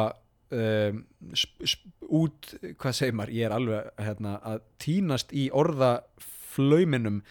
[0.52, 1.02] um,
[1.34, 3.34] sp sp út, hvað segir maður?
[3.38, 7.22] Ég er alveg hérna, að týnast í orðaflauminum.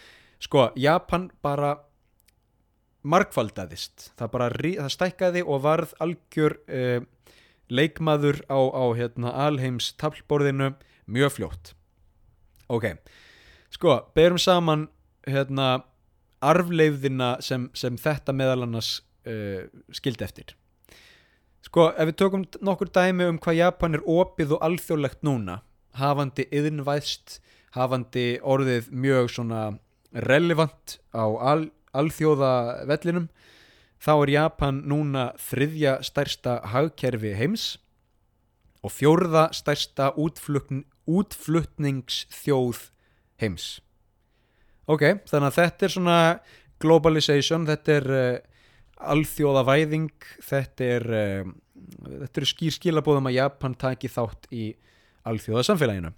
[0.41, 1.75] Sko, Japan bara
[3.01, 7.05] markvaldaðist það bara, það stækkaði og varð algjör uh,
[7.71, 10.73] leikmaður á, á hérna, alheims tablborðinu
[11.11, 11.73] mjög fljótt.
[12.71, 12.93] Ok,
[13.71, 14.89] sko, berum saman
[15.27, 15.83] hérna
[16.41, 20.55] arfleifðina sem, sem þetta meðal annars uh, skildi eftir.
[21.61, 25.59] Sko, ef við tökum nokkur dæmi um hvað Japan er opið og alþjóðlegt núna
[25.99, 27.37] hafandi yðinvæðst
[27.75, 29.61] hafandi orðið mjög svona
[30.27, 32.51] relevant á al, alþjóða
[32.89, 33.29] vellinum
[34.01, 37.65] þá er Japan núna þriðja stærsta hagkerfi heims
[38.81, 42.87] og fjórða stærsta útflutn, útflutningsþjóð
[43.41, 43.67] heims.
[44.89, 46.21] Ok, þannig að þetta er svona
[46.81, 48.31] globalization, þetta er uh,
[49.11, 50.09] alþjóðavæðing
[50.45, 51.51] þetta er uh,
[52.25, 54.71] þetta eru skýr skilabóðum að Japan taki þátt í
[55.29, 56.13] alþjóðasamfélaginu.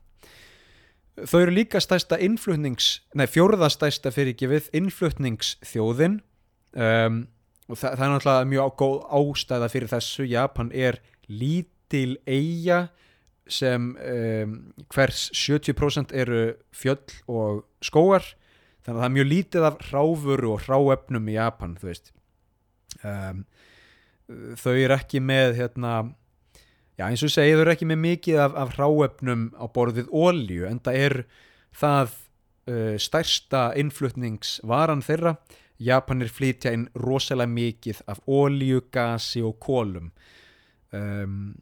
[1.30, 6.18] Þau eru líka stærsta innflutnings, nei fjórða stærsta fyrir ekki við innflutningsþjóðin
[6.74, 7.20] um,
[7.70, 10.28] og það, það er náttúrulega mjög góð ástæða fyrir þessu.
[10.28, 11.00] Japan er
[11.32, 12.88] lítil eiga
[13.50, 14.56] sem um,
[14.94, 18.24] hvers 70% eru fjöll og skóar
[18.84, 22.12] þannig að það er mjög lítið af hráfuru og hráefnum í Japan þú veist.
[23.04, 23.44] Um,
[24.60, 25.94] þau eru ekki með hérna
[27.00, 30.12] já eins og ég segi þau eru ekki með mikið af, af hráefnum á borðið
[30.14, 31.18] ólíu en það er
[31.76, 32.16] það
[32.70, 35.36] uh, stærsta innflutningsvaran þeirra
[35.84, 40.12] Japanir flytja inn rosalega mikið af ólíu, gasi og kólum
[40.94, 41.54] um,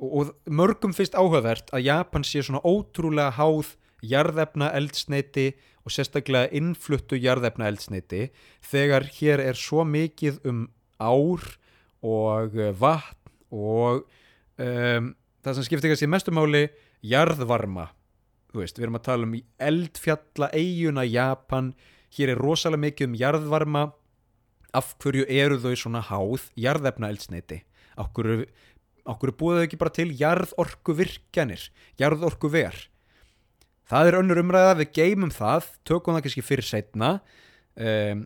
[0.00, 3.74] og, og mörgum finnst áhugavert að Japan sé svona ótrúlega háð
[4.04, 5.52] jarðefna eldsneiti
[5.84, 8.28] og sérstaklega innfluttu jarðefna eldsneiti
[8.64, 10.64] þegar hér er svo mikið um
[11.00, 11.44] ár
[12.04, 13.20] og uh, vatn
[13.54, 14.04] og
[14.60, 15.12] um,
[15.44, 16.66] það sem skiptir kannski mestumáli
[17.04, 17.90] jarðvarma.
[18.52, 19.34] Þú veist, við erum að tala um
[19.68, 21.72] eldfjalla eiguna Japan
[22.16, 23.84] hér er rosalega mikið um jarðvarma.
[24.74, 27.60] Af hverju eru þau svona háð jarðefna eldsneiti
[28.02, 28.42] okkur,
[29.06, 31.68] okkur búið þau ekki bara til jarðorku virkjanir
[32.00, 32.74] jarðorku ver
[33.90, 37.10] það er önnur umræða, við geymum það tökum það kannski fyrir setna
[37.76, 38.24] um,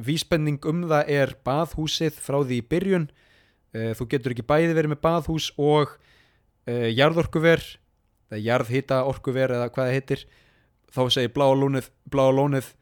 [0.00, 3.08] víspenning um það er baðhúsið frá því í byrjun.
[3.70, 7.64] Uh, þú getur ekki bæði verið með baðhús og uh, jarðorkuver
[8.30, 10.24] eða jarðhita orkuver eða hvað það heitir.
[10.90, 12.72] Þá segir bláa lónið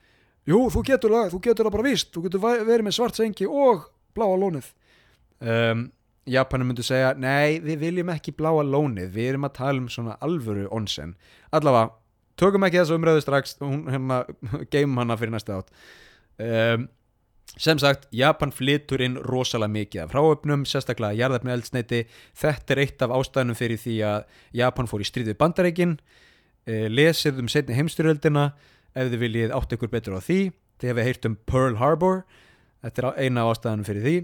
[0.49, 2.11] jú, þú getur það, þú getur það bara víst.
[2.15, 3.87] Þú getur verið með svart sengi og
[4.17, 4.73] bláa lónið.
[5.39, 5.87] Um,
[6.29, 10.19] Japanum myndu segja, nei, við viljum ekki bláa lónið, við erum að tala um svona
[10.25, 11.15] alvöru onsen,
[11.55, 11.95] allavega
[12.39, 14.23] tökum ekki þessu umræðu strax, hún hérna
[14.73, 15.73] geymum hana fyrir næsta átt
[16.45, 16.87] um,
[17.59, 22.03] sem sagt, Japan flytur inn rosalega mikið af hráöfnum, sérstaklega jarðefni eldsneiti,
[22.39, 25.97] þetta er eitt af ástæðanum fyrir því að Japan fór í stríð við bandareikin
[26.69, 28.51] eh, lesið um setni heimstyrjöldina
[28.95, 30.41] ef þið viljið átt ykkur betur á því
[30.78, 32.22] þið hefði heyrt um Pearl Harbor
[32.84, 34.16] þetta er eina ástæðanum fyrir því.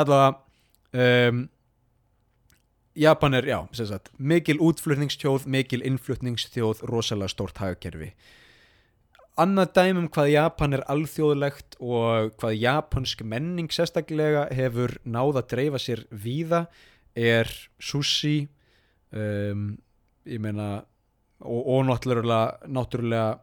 [0.00, 1.48] Allavega um,
[3.00, 8.10] Japan er, já, sem sagt mikil útflutningstjóð, mikil innflutningstjóð rosalega stórt hagakerfi
[9.40, 15.80] annað dæmum hvað Japan er alþjóðlegt og hvað japansk menning sérstaklega hefur náð að dreifa
[15.80, 16.64] sér víða
[17.16, 17.50] er
[17.80, 18.50] sushi
[19.14, 19.72] um,
[20.28, 20.82] ég meina
[21.40, 23.38] og, og náttúrulega, náttúrulega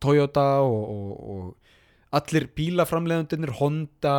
[0.00, 4.16] Toyota og, og, og allir bílaframleðundinir Honda,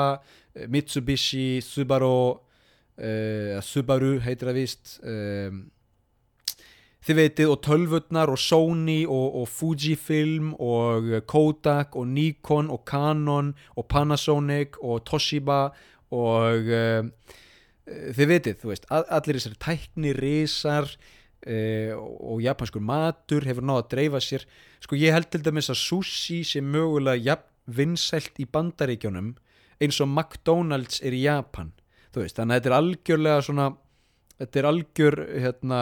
[0.71, 4.95] Mitsubishi Subaru uh, Subaru heitir það víst
[7.01, 13.53] þið veitið og tölvurnar og Sony og, og Fujifilm og Kodak og Nikon og Canon
[13.75, 15.63] og Panasonic og Toshiba
[16.13, 17.07] og uh,
[17.89, 20.91] þið veitið, þú veist, all- allir þessari tækni risar
[21.45, 24.45] uh, og japanskur matur hefur náð að dreifa sér.
[24.83, 27.39] Sko ég held til dæmis að sushi sé mögulega
[27.71, 29.35] vinsælt í bandaríkjónum
[29.81, 31.71] eins og McDonalds er í Japan.
[32.11, 33.67] Veist, þannig að þetta er algjörlega svona
[34.41, 35.81] þetta er algjör hérna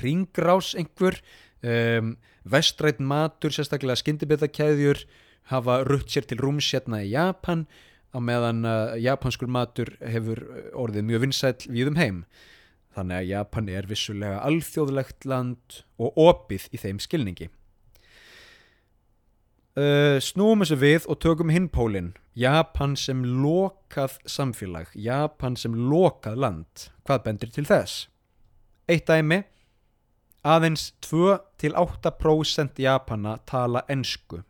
[0.00, 1.20] ringrás einhver.
[1.60, 2.14] Um,
[2.48, 5.02] vestrætt matur, sérstaklega skyndibitakeðjur
[5.50, 7.66] hafa rutt sér til rúms hérna í Japan
[8.10, 10.40] á meðan uh, japanskur matur hefur
[10.72, 12.22] orðið mjög vinsæll víðum heim
[12.96, 17.50] þannig að Japan er vissulega alþjóðlegt land og opið í þeim skilningi.
[19.78, 26.88] Uh, snúum þessu við og tökum hinpólinn Japan sem lokað samfélag Japan sem lokað land.
[27.06, 28.08] Hvað bendir til þess?
[28.90, 29.44] Eitt dæmi.
[30.40, 34.40] Aðeins 2-8% Japana tala ensku.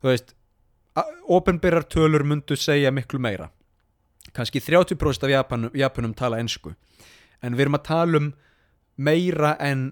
[0.00, 0.32] Þú veist
[1.28, 3.50] ofinbyrjar tölur myndu segja miklu meira
[4.36, 6.74] kannski 30% af Japanum, Japanum tala ensku.
[7.42, 8.32] En við erum að tala um
[8.96, 9.88] meira en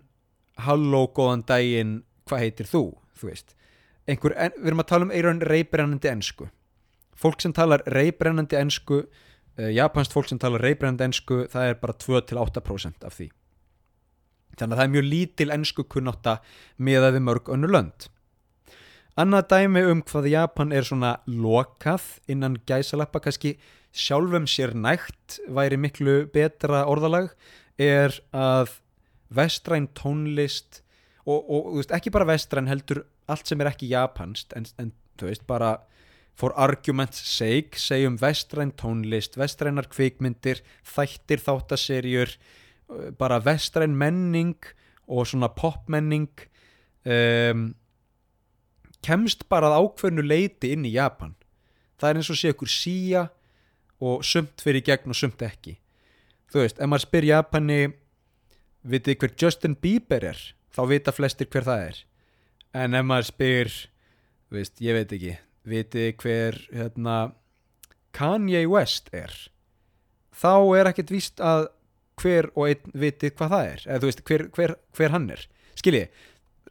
[0.64, 2.84] halló góðan daginn hvað heitir þú?
[3.18, 3.54] þú veist.
[4.08, 6.48] Einhver, en, við erum að tala um eiran reybrennandi ensku.
[7.16, 11.96] Fólk sem talar reybrennandi ensku uh, japansk fólk sem talar reybrennandi ensku það er bara
[12.04, 13.30] 2-8% af því.
[14.54, 16.36] Þannig að það er mjög lítil ensku kunnátta
[16.76, 18.08] með að við mörg önnur lönd.
[19.18, 23.54] Annað dæmi um hvað Japan er svona lokað innan gæsalappa kannski
[23.94, 27.30] sjálfum sér nægt væri miklu betra orðalag
[27.80, 28.80] er að
[29.34, 30.82] vestræn tónlist
[31.24, 35.30] og, og veist, ekki bara vestræn heldur allt sem er ekki japanst en, en þú
[35.30, 35.76] veist bara
[36.34, 42.34] for argument's sake segjum vestræn tónlist, vestrænar kvikmyndir þættir þáttaserjur
[43.18, 44.58] bara vestræn menning
[45.06, 46.28] og svona popmenning
[47.06, 47.70] um,
[49.04, 51.34] kemst bara að ákveðnu leiti inn í Japan.
[52.00, 53.26] Það er eins og sé ykkur síja
[54.04, 55.78] og sumt fyrir gegn og sumt ekki.
[56.52, 57.78] Þú veist, ef maður spyr Japani
[58.84, 60.42] vitið hver Justin Bieber er?
[60.74, 61.98] Þá vita flestir hver það er.
[62.74, 63.72] En ef maður spyr
[64.54, 65.34] veist, ég veit ekki
[65.64, 67.16] vitið hver hérna,
[68.14, 69.32] Kanye West er?
[70.34, 71.68] Þá er ekkert víst að
[72.20, 73.84] hver og einn vitið hvað það er.
[73.88, 75.44] Eða þú veist hver, hver, hver hann er.
[75.78, 76.04] Skilji,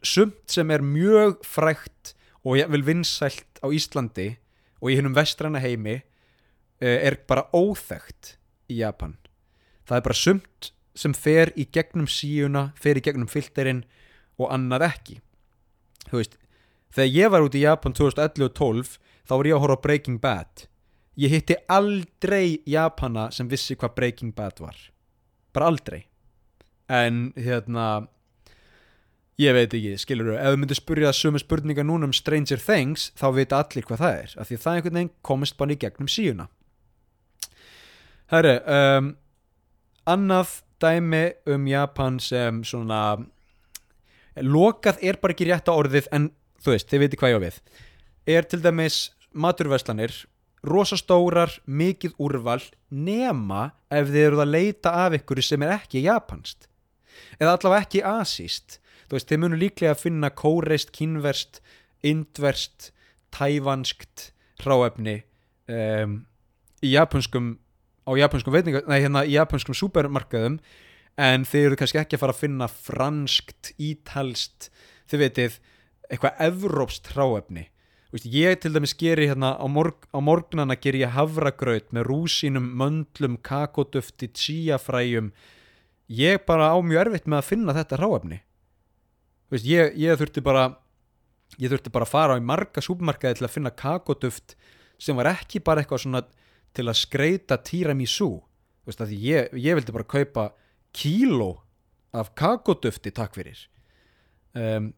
[0.04, 2.14] sumt sem er mjög frægt
[2.44, 4.34] og ég vil vinsælt á Íslandi
[4.80, 6.02] og í hennum vestræna heimi
[6.84, 8.36] er bara óþægt
[8.70, 9.16] í Japan.
[9.88, 13.82] Það er bara sumt sem fer í gegnum síuna fer í gegnum filterinn
[14.38, 15.18] og annað ekki.
[16.08, 16.38] Þú veist,
[16.94, 19.84] þegar ég var út í Japan 2011 og 12 þá var ég að horfa á
[19.86, 20.66] Breaking Bad.
[21.20, 24.74] Ég hitti aldrei Japana sem vissi hvað Breaking Bad var.
[25.54, 26.04] Bara aldrei.
[26.90, 28.08] En hérna
[29.40, 33.08] ég veit ekki, skilur þú, ef þú myndir spurja sömu spurninga núna um Stranger Things
[33.18, 36.10] þá veit allir hvað það er, af því það einhvern veginn komist bara í gegnum
[36.10, 36.46] síuna
[38.32, 39.14] Herri, um,
[40.08, 43.00] annað dæmi um Japan sem svona
[44.40, 46.30] lokað er bara ekki rétt á orðið en
[46.64, 47.58] þú veist, þið veitir hvað ég á við.
[48.34, 49.00] Er til dæmis
[49.34, 50.14] maturverslanir
[50.64, 56.68] rosastórar, mikið úrval nema ef þið eruð að leita af ykkur sem er ekki japanst
[57.38, 61.60] eða allavega ekki asíst þú veist, þið munum líklega að finna kóreist, kínverst,
[62.04, 62.90] indverst
[63.34, 64.30] tævanskt
[64.62, 65.20] hráefni
[65.68, 66.22] um,
[66.84, 67.54] í japanskum
[68.04, 70.58] á japanskum veitinga, nei hérna japanskum supermarkaðum
[71.20, 74.70] en þið eru kannski ekki að fara að finna franskt, ítalst
[75.10, 75.58] þið veitir,
[76.10, 77.68] eitthvað evrópst hráefni.
[78.30, 83.40] Ég til dæmis geri hérna á, morg, á morgnana ger ég havragraut með rúsínum, möndlum,
[83.42, 85.32] kakodufti, tíafræjum
[86.08, 88.40] ég bara á mjög erfitt með að finna þetta ráefni
[89.52, 90.64] Veist, ég, ég þurfti bara
[91.60, 94.56] ég þurfti bara að fara á marga súpermarkaði til að finna kakoduft
[94.98, 96.24] sem var ekki bara eitthvað svona
[96.74, 98.32] til að skreita tiramisu.
[98.84, 100.50] Ég, ég vildi bara kaupa
[100.94, 101.54] kíló
[102.14, 103.64] af kakodufti takk fyrir.
[104.54, 104.92] Um,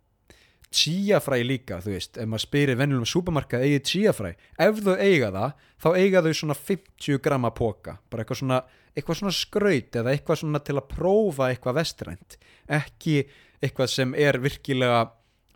[0.74, 5.54] chíafræ líka þú veist, ef maður spyrir venjulegum súpermarkað eigið chíafræ, ef þau eiga það
[5.84, 8.60] þá eiga þau svona 50 gramma póka, bara eitthvað svona
[8.96, 13.16] eitthvað svona skraut eða eitthvað svona til að prófa eitthvað vestrænt, ekki
[13.62, 15.00] eitthvað sem er virkilega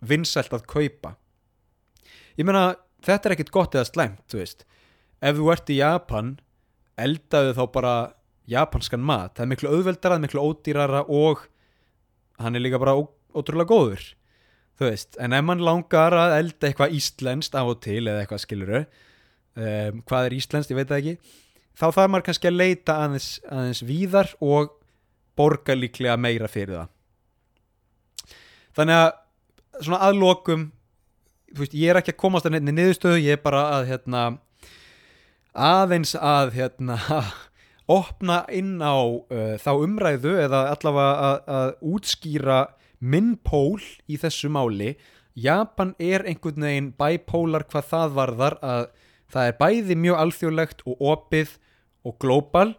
[0.01, 1.15] vinsælt að kaupa.
[2.39, 2.71] Ég meina,
[3.05, 4.65] þetta er ekkit gott eða slæmt, þú veist
[5.21, 6.33] ef þú ert í Japan
[7.01, 7.93] eldaðu þá bara
[8.51, 11.45] japanskan mat, það er miklu auðveldara miklu ódýrara og
[12.41, 13.05] hann er líka bara ó,
[13.37, 14.03] ótrúlega góður
[14.79, 18.43] þú veist, en ef mann langar að elda eitthvað íslenskt af og til eða eitthvað
[18.43, 21.39] skiluru um, hvað er íslenskt, ég veit það ekki
[21.77, 24.77] þá þarf maður kannski að leita aðeins, aðeins víðar og
[25.37, 26.89] borga líklega meira fyrir það.
[28.77, 29.09] Þannig að
[29.85, 30.65] svona aðlokum
[31.51, 34.23] þú veist, ég er ekki að komast að nefni niðurstöðu, ég er bara að hérna
[35.51, 36.97] aðeins að hérna
[37.99, 42.59] opna inn á uh, þá umræðu eða allavega að, að útskýra
[43.01, 44.95] minn pól í þessu máli.
[45.33, 48.85] Japan er einhvern veginn bæpólar hvað það varðar að
[49.31, 51.53] það er bæði mjög alþjóðlegt og opið
[52.07, 52.69] og glóbal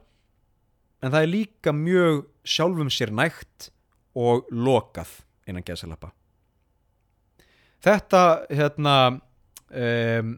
[1.02, 3.70] en það er líka mjög sjálfum sér nægt
[4.18, 6.12] og lokað innan gæsalappa.
[7.82, 10.34] Þetta hérna um,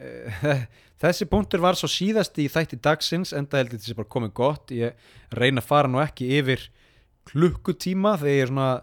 [1.00, 4.72] þessi punktur var svo síðasti í þætti dagsins enda heldur þessi bara komið gott.
[4.74, 4.96] Ég
[5.36, 6.68] reyna að fara nú ekki yfir
[7.30, 8.80] klukkutíma þegar ég er svona að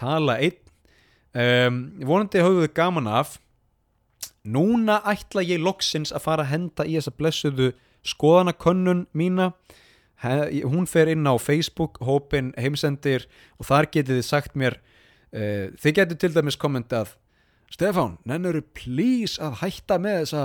[0.00, 0.58] tala einn.
[1.30, 3.36] Um, vonandi hafðu þið gaman af.
[4.44, 7.70] Núna ætla ég loksins að fara að henda í þessa blessuðu
[8.08, 9.52] skoðanakönnun mína.
[10.20, 13.26] Hún fer inn á Facebook hópin heimsendir
[13.58, 17.16] og þar getið þið sagt mér uh, þið getið til dæmis kommentað
[17.70, 20.44] Stefán, nennuru please að hætta með þessa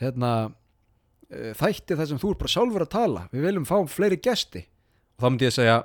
[0.00, 3.24] hérna, uh, þætti þar sem þú er bara sjálfur að tala.
[3.32, 4.64] Við viljum fá fleiri gesti.
[5.16, 5.78] Og þá myndi ég segja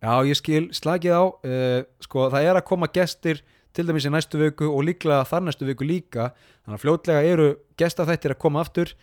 [0.00, 3.42] já ég skil slagið á uh, sko það er að koma gestir
[3.76, 6.30] til dæmis í næstu viku og líklega þar næstu viku líka.
[6.64, 7.48] Þannig að fljótlega eru
[7.78, 8.94] gestafættir að koma aftur.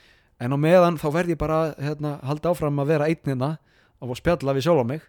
[0.41, 3.55] En á meðan þá verð ég bara hérna, halda áfram að vera einnina
[4.03, 5.05] og spjalla við sjálf á mig.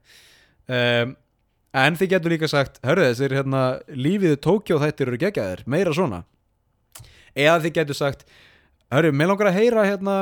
[0.68, 1.16] Um,
[1.76, 6.22] en þið getur líka sagt hörðu þessir hérna, lífiðu Tókjó þættir eru gegjaðir, meira svona.
[7.36, 8.24] Eða þið getur sagt
[8.92, 10.16] hörru, mér langar að heyra hérna,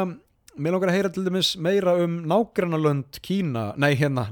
[0.59, 4.27] mér langar að heyra til dæmis meira um nágrannalönd Kína, nei hérna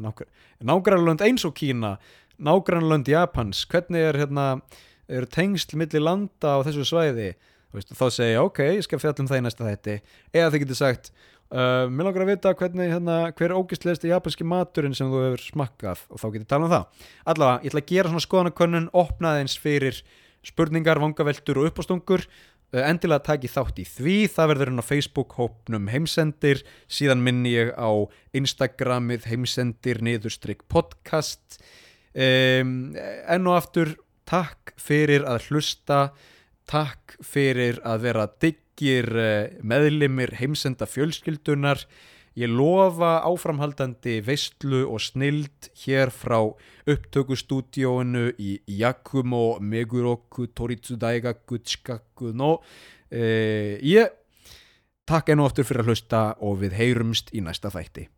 [0.65, 1.97] nágrannalönd eins og Kína
[2.43, 4.47] nágrannalönd Japans, hvernig er hérna,
[5.07, 7.35] er tengsl milli landa á þessu svæði?
[7.75, 9.95] Veist, þá segja ok, ég skal fjalla um það í næsta þætti.
[10.35, 14.47] Eða þið getur sagt uh, mér langar að vita hvernig, hérna, hver er ógistlegasti japanski
[14.47, 16.05] maturinn sem þú hefur smakkað?
[16.11, 17.09] Og þá getur tala um það.
[17.35, 20.03] Allavega, ég ætla að gera svona skoðanakönnun opnaðins fyrir
[20.45, 22.27] spurningar, vangaveltur og uppástungur
[22.83, 24.17] endilega taki þátt í því.
[24.35, 26.63] Það verður hérna á Facebook hópnum heimsendir.
[26.91, 27.91] Síðan minni ég á
[28.35, 31.61] Instagramið heimsendir niðurstrykk podcast.
[32.15, 33.95] Um, enn og aftur
[34.29, 36.01] takk fyrir að hlusta.
[36.71, 39.11] Takk fyrir að vera diggir
[39.63, 41.85] meðlimir heimsenda fjölskyldunar
[42.39, 46.41] ég lofa áframhaldandi veistlu og snild hér frá
[46.91, 52.59] upptökustúdíóinu í Yakumo Meguroku Toritsudaigaku Tshikaku no
[53.11, 54.11] eh, ég
[55.07, 58.09] takk enn og aftur fyrir að hlusta og við heyrumst í næsta þætti